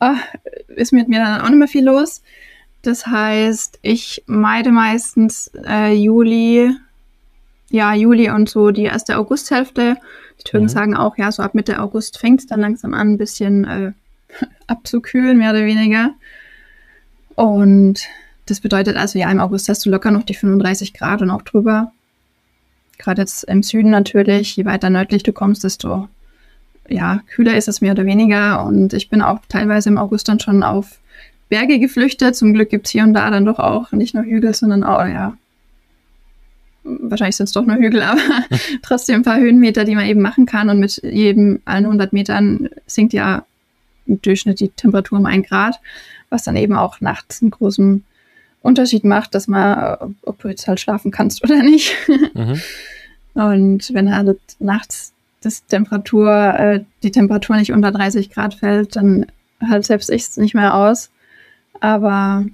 [0.00, 0.14] oh,
[0.76, 2.22] ist mit mir dann auch nicht mehr viel los.
[2.82, 6.70] Das heißt, ich meide meistens äh, Juli,
[7.70, 9.96] ja, Juli und so die erste Augusthälfte.
[10.38, 10.70] Die Türken mhm.
[10.70, 13.92] sagen auch, ja, so ab Mitte August fängt es dann langsam an, ein bisschen äh,
[14.66, 16.10] abzukühlen, mehr oder weniger.
[17.36, 18.06] Und
[18.46, 21.42] das bedeutet also, ja, im August hast du locker noch die 35 Grad und auch
[21.42, 21.92] drüber.
[22.98, 26.08] Gerade jetzt im Süden natürlich, je weiter nördlich du kommst, desto
[26.88, 28.64] ja, kühler ist es mehr oder weniger.
[28.64, 30.98] Und ich bin auch teilweise im August dann schon auf
[31.48, 32.36] Berge geflüchtet.
[32.36, 35.06] Zum Glück gibt es hier und da dann doch auch nicht nur Hügel, sondern auch,
[35.06, 35.36] ja,
[36.84, 38.20] wahrscheinlich sind es doch nur Hügel, aber
[38.82, 40.68] trotzdem ein paar Höhenmeter, die man eben machen kann.
[40.68, 43.44] Und mit jedem allen 100 Metern sinkt ja
[44.06, 45.80] im Durchschnitt die Temperatur um ein Grad,
[46.28, 48.04] was dann eben auch nachts einen großen
[48.64, 51.94] Unterschied macht, dass man, ob du jetzt halt schlafen kannst oder nicht.
[52.34, 52.60] Mhm.
[53.34, 59.26] Und wenn halt nachts das Temperatur, äh, die Temperatur nicht unter 30 Grad fällt, dann
[59.60, 61.10] halt selbst ich es nicht mehr aus.
[61.80, 62.44] Aber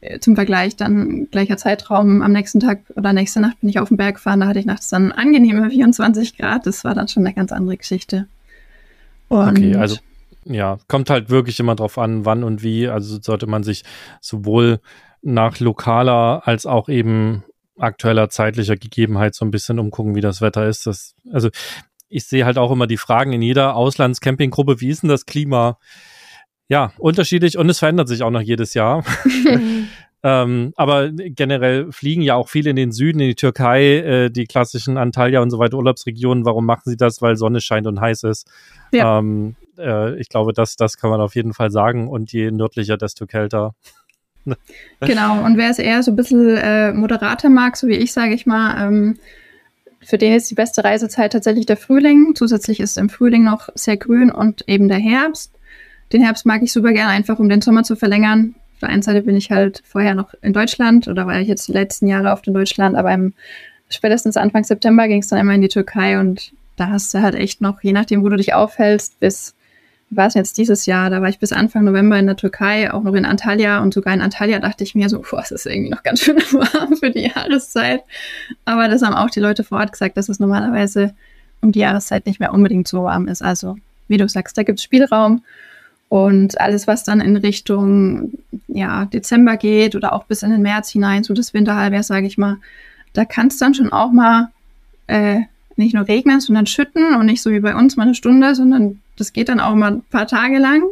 [0.00, 3.88] äh, zum Vergleich dann gleicher Zeitraum am nächsten Tag oder nächste Nacht bin ich auf
[3.88, 6.66] den Berg gefahren, da hatte ich nachts dann angenehme 24 Grad.
[6.66, 8.26] Das war dann schon eine ganz andere Geschichte.
[9.28, 9.98] Und okay, also
[10.44, 12.88] ja, kommt halt wirklich immer drauf an, wann und wie.
[12.88, 13.84] Also sollte man sich
[14.20, 14.80] sowohl
[15.22, 17.44] nach lokaler als auch eben
[17.78, 20.86] aktueller zeitlicher Gegebenheit so ein bisschen umgucken, wie das Wetter ist.
[20.86, 21.48] Das, also
[22.08, 25.78] ich sehe halt auch immer die Fragen in jeder Auslandscampinggruppe, wie ist denn das Klima?
[26.68, 29.04] Ja, unterschiedlich und es verändert sich auch noch jedes Jahr.
[30.22, 34.46] ähm, aber generell fliegen ja auch viele in den Süden, in die Türkei, äh, die
[34.46, 36.44] klassischen Antalya und so weiter Urlaubsregionen.
[36.44, 37.20] Warum machen sie das?
[37.20, 38.48] Weil Sonne scheint und heiß ist.
[38.92, 39.18] Ja.
[39.18, 42.08] Ähm, äh, ich glaube, das, das kann man auf jeden Fall sagen.
[42.08, 43.74] Und je nördlicher, desto kälter.
[45.00, 48.34] genau, und wer es eher so ein bisschen äh, moderater mag, so wie ich, sage
[48.34, 49.18] ich mal, ähm,
[50.02, 52.34] für den ist die beste Reisezeit tatsächlich der Frühling.
[52.34, 55.52] Zusätzlich ist im Frühling noch sehr grün und eben der Herbst.
[56.12, 58.54] Den Herbst mag ich super gerne, einfach um den Sommer zu verlängern.
[58.74, 61.68] Auf der einen Seite bin ich halt vorher noch in Deutschland oder war ich jetzt
[61.68, 63.32] die letzten Jahre oft in Deutschland, aber im,
[63.88, 67.34] spätestens Anfang September ging es dann immer in die Türkei und da hast du halt
[67.34, 69.54] echt noch, je nachdem, wo du dich aufhältst, bis
[70.16, 73.02] war es jetzt dieses Jahr, da war ich bis Anfang November in der Türkei, auch
[73.02, 75.90] noch in Antalya und sogar in Antalya dachte ich mir so, boah, es ist irgendwie
[75.90, 78.02] noch ganz schön warm für die Jahreszeit.
[78.64, 81.14] Aber das haben auch die Leute vor Ort gesagt, dass es normalerweise
[81.60, 83.42] um die Jahreszeit nicht mehr unbedingt so warm ist.
[83.42, 83.76] Also,
[84.08, 85.42] wie du sagst, da gibt es Spielraum
[86.08, 88.32] und alles, was dann in Richtung
[88.68, 92.38] ja, Dezember geht oder auch bis in den März hinein, so das Winterhalbjahr, sage ich
[92.38, 92.58] mal,
[93.14, 94.48] da kann es dann schon auch mal
[95.06, 95.40] äh,
[95.76, 99.00] nicht nur regnen, sondern schütten und nicht so wie bei uns mal eine Stunde, sondern
[99.16, 100.82] das geht dann auch mal ein paar Tage lang.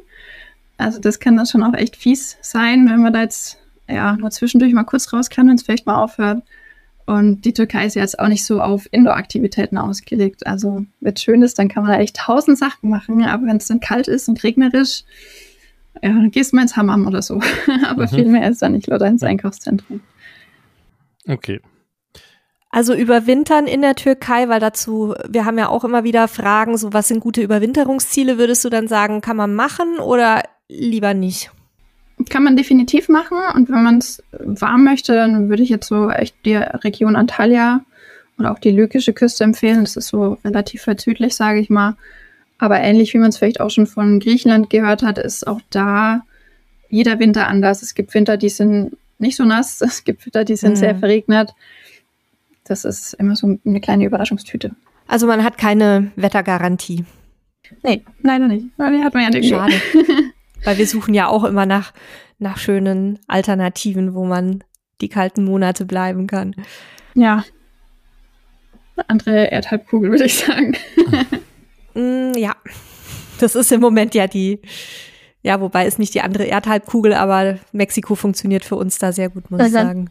[0.78, 3.58] Also das kann dann schon auch echt fies sein, wenn man da jetzt
[3.88, 6.42] ja nur zwischendurch mal kurz raus kann, wenn es vielleicht mal aufhört.
[7.04, 10.46] Und die Türkei ist ja jetzt auch nicht so auf Indoor-Aktivitäten ausgelegt.
[10.46, 13.24] Also wenn es schön ist, dann kann man da echt tausend Sachen machen.
[13.24, 15.04] Aber wenn es dann kalt ist und regnerisch,
[16.00, 17.40] ja, dann gehst du mal ins Hammam oder so.
[17.88, 18.08] aber mhm.
[18.08, 20.00] viel mehr ist da nicht, oder ins Einkaufszentrum.
[21.28, 21.60] Okay.
[22.74, 26.94] Also überwintern in der Türkei, weil dazu, wir haben ja auch immer wieder Fragen, so
[26.94, 31.50] was sind gute Überwinterungsziele, würdest du dann sagen, kann man machen oder lieber nicht?
[32.30, 36.08] Kann man definitiv machen und wenn man es warm möchte, dann würde ich jetzt so
[36.08, 37.84] echt die Region Antalya
[38.38, 39.82] oder auch die lykische Küste empfehlen.
[39.82, 41.96] Das ist so relativ weit südlich, sage ich mal.
[42.56, 46.22] Aber ähnlich wie man es vielleicht auch schon von Griechenland gehört hat, ist auch da
[46.88, 47.82] jeder Winter anders.
[47.82, 50.76] Es gibt Winter, die sind nicht so nass, es gibt Winter, die sind mhm.
[50.76, 51.52] sehr verregnet
[52.64, 54.74] das ist immer so eine kleine Überraschungstüte.
[55.06, 57.04] Also man hat keine Wettergarantie.
[57.82, 58.66] Nee, leider nicht.
[58.76, 59.48] Weil die hat man ja nicht.
[59.48, 59.74] Schade.
[60.64, 61.92] Weil wir suchen ja auch immer nach,
[62.38, 64.62] nach schönen Alternativen, wo man
[65.00, 66.54] die kalten Monate bleiben kann.
[67.14, 67.44] Ja.
[68.96, 70.76] Eine andere Erdhalbkugel, würde ich sagen.
[71.94, 72.54] mm, ja.
[73.40, 74.60] Das ist im Moment ja die,
[75.42, 79.50] ja, wobei ist nicht die andere Erdhalbkugel, aber Mexiko funktioniert für uns da sehr gut,
[79.50, 80.10] muss ich sagen.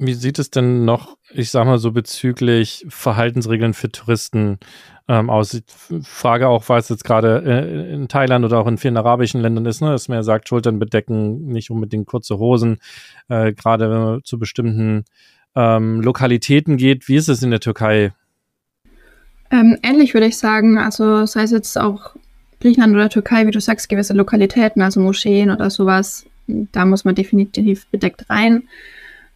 [0.00, 4.58] Wie sieht es denn noch, ich sag mal so bezüglich Verhaltensregeln für Touristen
[5.08, 5.60] ähm, aus?
[6.04, 9.80] Frage auch, was jetzt gerade äh, in Thailand oder auch in vielen arabischen Ländern ist,
[9.80, 12.78] ne, dass man ja sagt, Schultern bedecken, nicht unbedingt kurze Hosen,
[13.28, 15.04] äh, gerade wenn man zu bestimmten
[15.56, 17.08] ähm, Lokalitäten geht.
[17.08, 18.12] Wie ist es in der Türkei?
[19.50, 22.14] Ähm, ähnlich würde ich sagen, also sei es jetzt auch
[22.60, 27.16] Griechenland oder Türkei, wie du sagst, gewisse Lokalitäten, also Moscheen oder sowas, da muss man
[27.16, 28.68] definitiv bedeckt rein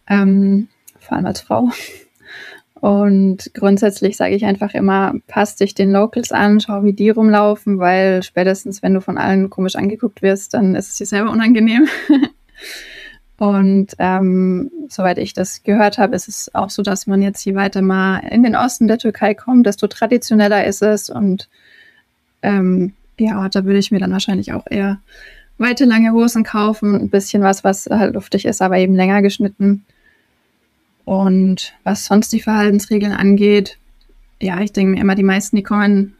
[0.07, 0.67] ähm,
[0.99, 1.69] vor allem als Frau.
[2.83, 7.79] Und grundsätzlich sage ich einfach immer, passt dich den Locals an, schau, wie die rumlaufen,
[7.79, 11.87] weil spätestens, wenn du von allen komisch angeguckt wirst, dann ist es dir selber unangenehm.
[13.37, 17.55] Und ähm, soweit ich das gehört habe, ist es auch so, dass man jetzt je
[17.55, 21.09] weiter mal in den Osten der Türkei kommt, desto traditioneller ist es.
[21.09, 21.49] Und
[22.41, 24.99] ähm, ja, da würde ich mir dann wahrscheinlich auch eher
[25.57, 29.85] weite lange Hosen kaufen, ein bisschen was, was halt luftig ist, aber eben länger geschnitten.
[31.05, 33.77] Und was sonst die Verhaltensregeln angeht,
[34.41, 36.15] ja, ich denke mir immer, die meisten, die kommen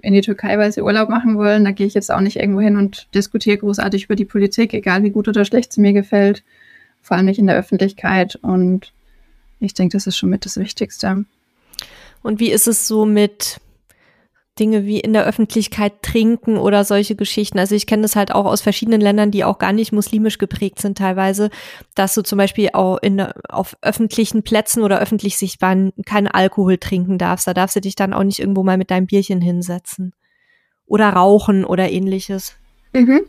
[0.00, 1.64] in die Türkei, weil sie Urlaub machen wollen.
[1.64, 5.02] Da gehe ich jetzt auch nicht irgendwo hin und diskutiere großartig über die Politik, egal
[5.02, 6.42] wie gut oder schlecht sie mir gefällt.
[7.00, 8.36] Vor allem nicht in der Öffentlichkeit.
[8.42, 8.92] Und
[9.60, 11.24] ich denke, das ist schon mit das Wichtigste.
[12.22, 13.60] Und wie ist es so mit
[14.62, 17.58] Dinge wie in der Öffentlichkeit trinken oder solche Geschichten.
[17.58, 20.80] Also ich kenne das halt auch aus verschiedenen Ländern, die auch gar nicht muslimisch geprägt
[20.80, 21.50] sind teilweise,
[21.96, 27.18] dass du zum Beispiel auch in, auf öffentlichen Plätzen oder öffentlich sichtbaren keinen Alkohol trinken
[27.18, 27.48] darfst.
[27.48, 30.12] Da darfst du dich dann auch nicht irgendwo mal mit deinem Bierchen hinsetzen.
[30.86, 32.54] Oder rauchen oder ähnliches.
[32.92, 33.22] Mhm.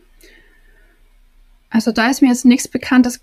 [1.68, 3.06] Also da ist mir jetzt nichts bekannt.
[3.06, 3.20] Dass,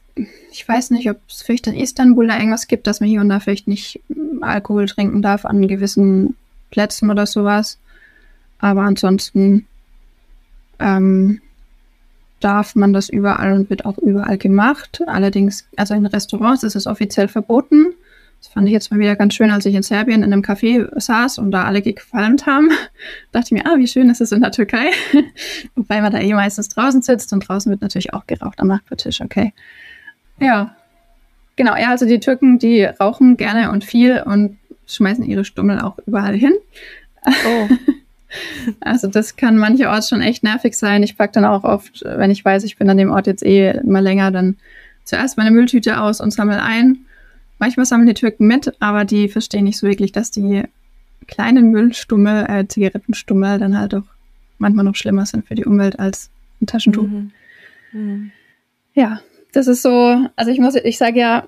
[0.51, 3.30] ich weiß nicht, ob es vielleicht in Istanbul da irgendwas gibt, dass man hier und
[3.30, 4.01] da vielleicht nicht
[4.41, 6.36] Alkohol trinken darf an gewissen
[6.72, 7.80] Plätzen oder sowas.
[8.62, 9.66] Aber ansonsten
[10.80, 11.41] ähm,
[12.39, 15.01] darf man das überall und wird auch überall gemacht.
[15.07, 17.93] Allerdings, also in Restaurants ist es offiziell verboten.
[18.39, 20.88] Das fand ich jetzt mal wieder ganz schön, als ich in Serbien in einem Café
[20.99, 22.70] saß und da alle gefalmt haben.
[23.32, 24.89] dachte ich mir, ah, wie schön ist es in der Türkei.
[25.76, 29.22] Wobei man da eh meistens draußen sitzt und draußen wird natürlich auch geraucht am Nachbartisch,
[29.22, 29.53] okay.
[30.39, 30.76] Ja.
[31.55, 34.57] Genau, ja, also die Türken, die rauchen gerne und viel und
[34.88, 36.53] schmeißen ihre Stummel auch überall hin.
[37.26, 37.70] Oh.
[38.80, 41.04] Also das kann mancherorts schon echt nervig sein.
[41.04, 43.72] Ich packe dann auch oft, wenn ich weiß, ich bin an dem Ort jetzt eh
[43.72, 44.58] immer länger, dann
[45.04, 47.06] zuerst meine Mülltüte aus und sammle ein.
[47.60, 50.64] Manchmal sammeln die Türken mit, aber die verstehen nicht so wirklich, dass die
[51.28, 54.04] kleinen Müllstummel, äh, Zigarettenstummel dann halt auch
[54.58, 56.30] manchmal noch schlimmer sind für die Umwelt als
[56.62, 57.08] ein Taschentuch.
[57.08, 57.32] Mhm.
[57.92, 58.32] Mhm.
[58.94, 59.22] Ja,
[59.52, 61.48] das ist so, also ich muss, ich sage ja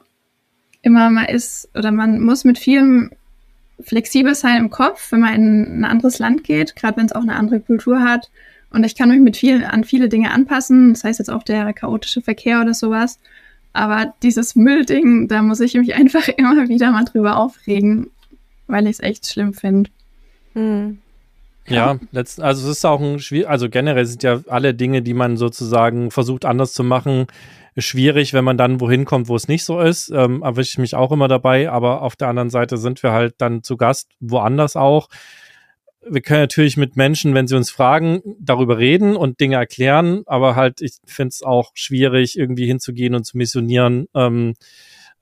[0.81, 3.11] immer, man ist oder man muss mit vielem
[3.81, 7.21] flexibel sein im Kopf, wenn man in ein anderes Land geht, gerade wenn es auch
[7.21, 8.29] eine andere Kultur hat.
[8.69, 11.73] Und ich kann mich mit viel, an viele Dinge anpassen, das heißt jetzt auch der
[11.73, 13.19] chaotische Verkehr oder sowas.
[13.71, 18.09] Aber dieses Müllding, da muss ich mich einfach immer wieder mal drüber aufregen,
[18.67, 19.89] weil ich es echt schlimm finde.
[20.53, 20.99] Hm.
[21.67, 25.13] Ja, letzt, also es ist auch ein schwierig, also generell sind ja alle Dinge, die
[25.13, 27.27] man sozusagen versucht anders zu machen,
[27.77, 30.11] schwierig, wenn man dann wohin kommt, wo es nicht so ist.
[30.13, 33.35] Ähm, erwische ich mich auch immer dabei, aber auf der anderen Seite sind wir halt
[33.37, 35.07] dann zu Gast woanders auch.
[36.05, 40.55] Wir können natürlich mit Menschen, wenn sie uns fragen, darüber reden und Dinge erklären, aber
[40.55, 44.07] halt, ich finde es auch schwierig, irgendwie hinzugehen und zu missionieren.
[44.13, 44.53] Ähm,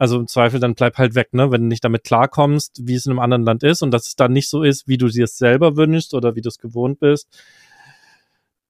[0.01, 1.51] also im Zweifel dann bleib halt weg, ne?
[1.51, 4.15] Wenn du nicht damit klarkommst, wie es in einem anderen Land ist und dass es
[4.15, 6.99] dann nicht so ist, wie du dir es selber wünschst oder wie du es gewohnt
[6.99, 7.27] bist,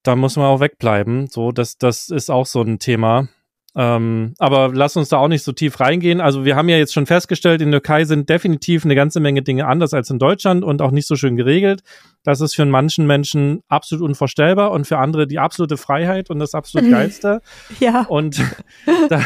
[0.03, 1.27] dann muss man auch wegbleiben.
[1.27, 3.29] So, das, das ist auch so ein Thema.
[3.75, 6.19] Ähm, aber lass uns da auch nicht so tief reingehen.
[6.19, 9.41] Also wir haben ja jetzt schon festgestellt, in der Türkei sind definitiv eine ganze Menge
[9.41, 11.81] Dinge anders als in Deutschland und auch nicht so schön geregelt.
[12.23, 16.53] Das ist für manchen Menschen absolut unvorstellbar und für andere die absolute Freiheit und das
[16.53, 17.41] absolut Geilste.
[17.79, 18.05] Ja.
[18.07, 18.39] Und
[19.09, 19.25] da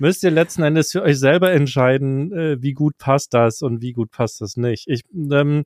[0.00, 3.92] müsst ihr letzten Endes für euch selber entscheiden, äh, wie gut passt das und wie
[3.92, 4.88] gut passt das nicht.
[4.88, 5.62] Ich ähm,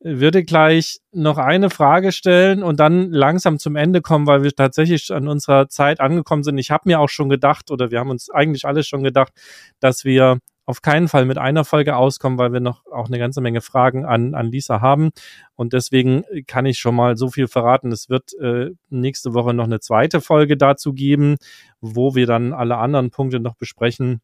[0.00, 5.12] würde gleich noch eine Frage stellen und dann langsam zum Ende kommen, weil wir tatsächlich
[5.12, 6.58] an unserer Zeit angekommen sind.
[6.58, 9.32] Ich habe mir auch schon gedacht, oder wir haben uns eigentlich alle schon gedacht,
[9.80, 13.40] dass wir auf keinen Fall mit einer Folge auskommen, weil wir noch auch eine ganze
[13.40, 15.10] Menge Fragen an, an Lisa haben.
[15.56, 17.90] Und deswegen kann ich schon mal so viel verraten.
[17.90, 21.36] Es wird äh, nächste Woche noch eine zweite Folge dazu geben,
[21.80, 24.20] wo wir dann alle anderen Punkte noch besprechen.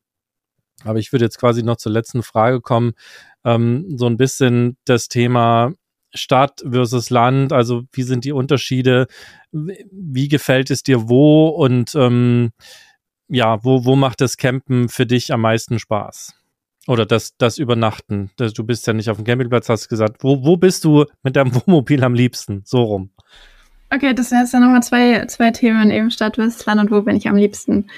[0.82, 2.94] Aber ich würde jetzt quasi noch zur letzten Frage kommen
[3.44, 5.72] ähm, so ein bisschen das Thema
[6.14, 9.06] Stadt versus Land, also wie sind die Unterschiede,
[9.52, 12.52] wie gefällt es dir wo und ähm,
[13.28, 16.34] ja, wo, wo macht das Campen für dich am meisten Spaß?
[16.86, 18.30] Oder das, das Übernachten.
[18.36, 20.22] Du bist ja nicht auf dem Campingplatz, hast gesagt.
[20.22, 22.62] Wo, wo bist du mit deinem Wohnmobil am liebsten?
[22.64, 23.10] So rum.
[23.90, 27.00] Okay, das sind jetzt dann nochmal zwei, zwei Themen, eben Stadt versus Land und wo
[27.02, 27.88] bin ich am liebsten.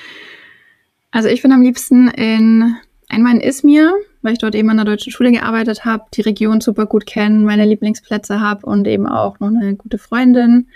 [1.16, 2.76] Also ich bin am liebsten in
[3.08, 6.60] einmal in Izmir, weil ich dort eben an der deutschen Schule gearbeitet habe, die Region
[6.60, 10.68] super gut kenne, meine Lieblingsplätze habe und eben auch noch eine gute Freundin.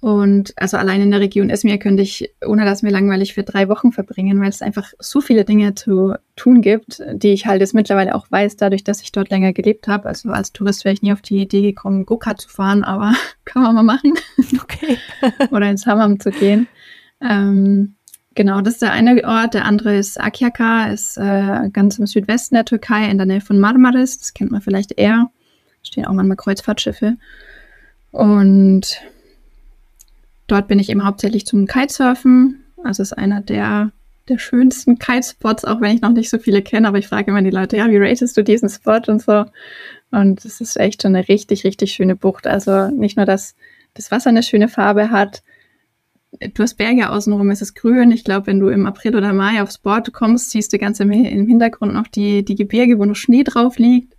[0.00, 3.68] Und also allein in der Region Izmir könnte ich, ohne dass mir langweilig, für drei
[3.68, 7.72] Wochen verbringen, weil es einfach so viele Dinge zu tun gibt, die ich halt jetzt
[7.72, 10.08] mittlerweile auch weiß, dadurch, dass ich dort länger gelebt habe.
[10.08, 13.62] Also als Tourist wäre ich nie auf die Idee gekommen, Go-Kart zu fahren, aber kann
[13.62, 14.14] man mal machen.
[14.60, 14.98] Okay.
[15.52, 16.66] Oder ins Hammam zu gehen.
[17.20, 17.94] Ähm,
[18.34, 19.54] Genau, das ist der eine Ort.
[19.54, 23.58] Der andere ist Akyaka, ist äh, ganz im Südwesten der Türkei, in der Nähe von
[23.58, 24.18] Marmaris.
[24.18, 25.30] Das kennt man vielleicht eher.
[25.82, 27.16] Stehen auch manchmal Kreuzfahrtschiffe.
[28.10, 29.00] Und
[30.46, 32.64] dort bin ich eben hauptsächlich zum Kitesurfen.
[32.84, 33.90] Also ist einer der,
[34.28, 36.88] der schönsten Kitespots, auch wenn ich noch nicht so viele kenne.
[36.88, 39.44] Aber ich frage immer die Leute, ja, wie ratest du diesen Spot und so.
[40.10, 42.46] Und es ist echt schon eine richtig, richtig schöne Bucht.
[42.46, 43.56] Also nicht nur, dass
[43.94, 45.42] das Wasser eine schöne Farbe hat,
[46.40, 48.10] du hast Berge außenrum, es ist grün.
[48.10, 51.10] Ich glaube, wenn du im April oder Mai aufs Board kommst, siehst du ganz im,
[51.10, 54.14] im Hintergrund noch die, die Gebirge, wo noch Schnee drauf liegt.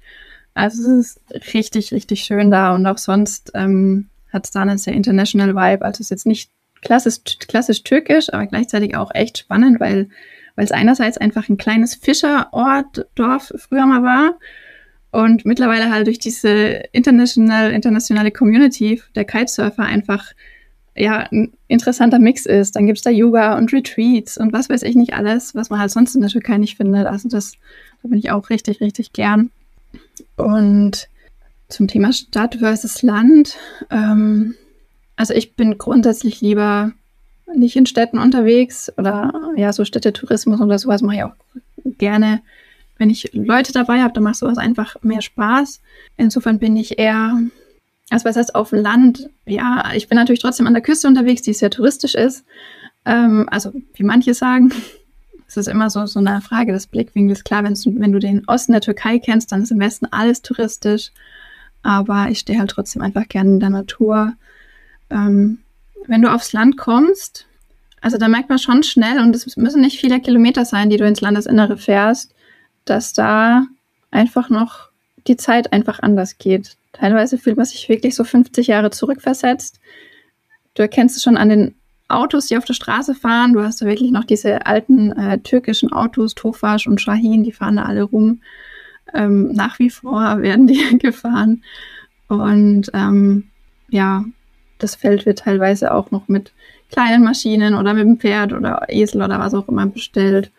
[0.53, 4.78] Also es ist richtig, richtig schön da und auch sonst ähm, hat es da einen
[4.78, 5.84] sehr international Vibe.
[5.84, 6.51] Also es ist jetzt nicht
[6.82, 10.09] klassisch, klassisch türkisch, aber gleichzeitig auch echt spannend, weil
[10.55, 14.39] weil es einerseits einfach ein kleines Fischerort, Dorf früher mal war
[15.11, 20.32] und mittlerweile halt durch diese international, internationale Community der Kitesurfer einfach
[20.95, 22.75] ja, ein interessanter Mix ist.
[22.75, 25.79] Dann gibt es da Yoga und Retreats und was weiß ich nicht alles, was man
[25.79, 27.07] halt sonst in der Türkei nicht findet.
[27.07, 27.53] Also das
[28.03, 29.49] da bin ich auch richtig, richtig gern.
[30.35, 31.07] Und
[31.69, 33.57] zum Thema Stadt versus Land.
[33.89, 34.55] Ähm,
[35.15, 36.91] also ich bin grundsätzlich lieber
[37.55, 41.35] nicht in Städten unterwegs oder ja, so Städtetourismus oder sowas mache ich auch
[41.97, 42.41] gerne.
[42.97, 45.81] Wenn ich Leute dabei habe, dann macht sowas einfach mehr Spaß.
[46.17, 47.39] Insofern bin ich eher,
[48.14, 51.41] also was heißt auf dem Land, ja, ich bin natürlich trotzdem an der Küste unterwegs,
[51.41, 52.45] die sehr touristisch ist.
[53.05, 54.72] Ähm, also wie manche sagen,
[55.47, 57.43] es ist immer so, so eine Frage des Blickwinkels.
[57.43, 61.11] Klar, wenn du den Osten der Türkei kennst, dann ist im Westen alles touristisch.
[61.82, 64.34] Aber ich stehe halt trotzdem einfach gerne in der Natur.
[65.09, 65.57] Ähm,
[66.05, 67.47] wenn du aufs Land kommst,
[67.99, 71.07] also da merkt man schon schnell, und es müssen nicht viele Kilometer sein, die du
[71.07, 72.36] ins Landesinnere fährst,
[72.86, 73.66] dass da
[74.11, 74.89] einfach noch
[75.26, 76.78] die Zeit einfach anders geht.
[76.93, 79.79] Teilweise fühlt man sich wirklich so 50 Jahre zurückversetzt.
[80.75, 81.75] Du erkennst es schon an den
[82.07, 83.53] Autos, die auf der Straße fahren.
[83.53, 87.77] Du hast da wirklich noch diese alten äh, türkischen Autos, Tofaş und Shahin, die fahren
[87.77, 88.41] da alle rum.
[89.13, 91.63] Ähm, nach wie vor werden die gefahren.
[92.27, 93.49] Und ähm,
[93.89, 94.25] ja,
[94.77, 96.51] das Feld wird teilweise auch noch mit
[96.91, 100.51] kleinen Maschinen oder mit dem Pferd oder Esel oder was auch immer bestellt.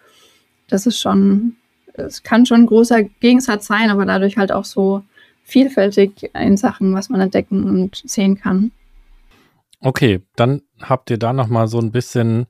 [0.68, 1.57] Das ist schon,
[1.93, 5.03] es kann schon ein großer Gegensatz sein, aber dadurch halt auch so
[5.45, 8.73] vielfältig in Sachen, was man entdecken und sehen kann.
[9.81, 12.47] Okay, dann habt ihr da noch mal so ein bisschen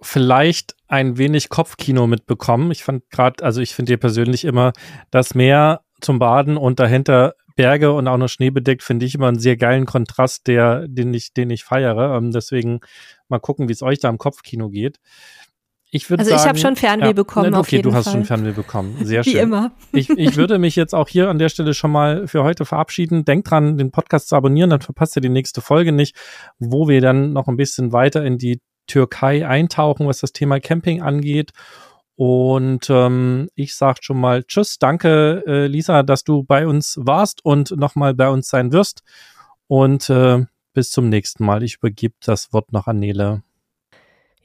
[0.00, 2.70] vielleicht ein wenig Kopfkino mitbekommen.
[2.70, 4.72] Ich fand gerade, also ich finde dir persönlich immer
[5.10, 9.28] das Meer zum Baden und dahinter Berge und auch noch Schnee bedeckt, finde ich immer
[9.28, 12.16] einen sehr geilen Kontrast, der, den ich, den ich feiere.
[12.16, 12.80] Ähm, deswegen
[13.28, 15.00] mal gucken, wie es euch da im Kopfkino geht.
[15.90, 17.52] Ich würde also sagen, ich habe schon Fernweh ja, bekommen.
[17.52, 18.14] Ne, okay, du hast Fall.
[18.14, 18.96] schon Fernweh bekommen.
[19.04, 19.32] Sehr schön.
[19.32, 19.72] Wie immer.
[19.92, 23.24] Ich, ich würde mich jetzt auch hier an der Stelle schon mal für heute verabschieden.
[23.24, 26.16] Denkt dran, den Podcast zu abonnieren, dann verpasst ihr die nächste Folge nicht,
[26.58, 31.02] wo wir dann noch ein bisschen weiter in die Türkei eintauchen, was das Thema Camping
[31.02, 31.52] angeht.
[32.16, 37.44] Und ähm, ich sage schon mal Tschüss, danke äh, Lisa, dass du bei uns warst
[37.44, 39.02] und nochmal bei uns sein wirst.
[39.68, 40.44] Und äh,
[40.76, 41.62] bis zum nächsten Mal.
[41.62, 43.42] Ich übergebe das Wort noch an Nele.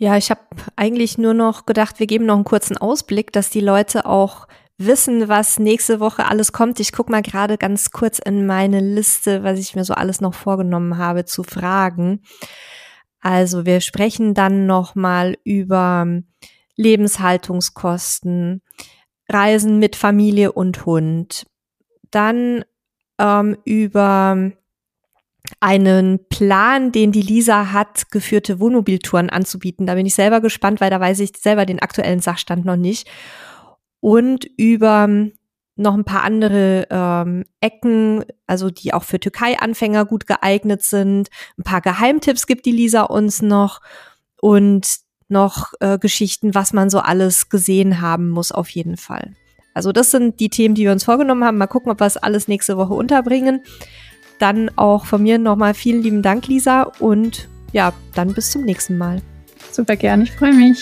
[0.02, 0.42] Ja, ich habe
[0.76, 4.48] eigentlich nur noch gedacht, wir geben noch einen kurzen Ausblick, dass die Leute auch
[4.80, 6.80] wissen, was nächste Woche alles kommt.
[6.80, 10.34] Ich gucke mal gerade ganz kurz in meine Liste, was ich mir so alles noch
[10.34, 12.24] vorgenommen habe zu fragen.
[13.20, 16.08] Also wir sprechen dann noch mal über
[16.78, 18.64] Lebenshaltungskosten,
[19.30, 21.46] Reisen mit Familie und Hund,
[22.10, 22.66] dann
[23.20, 24.52] ähm, über
[25.62, 29.86] einen Plan, den die Lisa hat, geführte Wohnmobiltouren anzubieten.
[29.86, 33.08] Da bin ich selber gespannt, weil da weiß ich selber den aktuellen Sachstand noch nicht.
[34.00, 35.08] Und über
[35.76, 41.30] noch ein paar andere ähm, Ecken, also die auch für Türkei-Anfänger gut geeignet sind.
[41.58, 43.82] Ein paar Geheimtipps gibt die Lisa uns noch
[44.42, 44.88] und
[45.30, 49.36] noch äh, Geschichten, was man so alles gesehen haben muss auf jeden Fall.
[49.74, 51.58] Also das sind die Themen, die wir uns vorgenommen haben.
[51.58, 53.62] Mal gucken, ob wir es alles nächste Woche unterbringen.
[54.42, 56.92] Dann auch von mir nochmal vielen lieben Dank, Lisa.
[56.98, 59.22] Und ja, dann bis zum nächsten Mal.
[59.72, 60.82] Super gern, ich freue mich.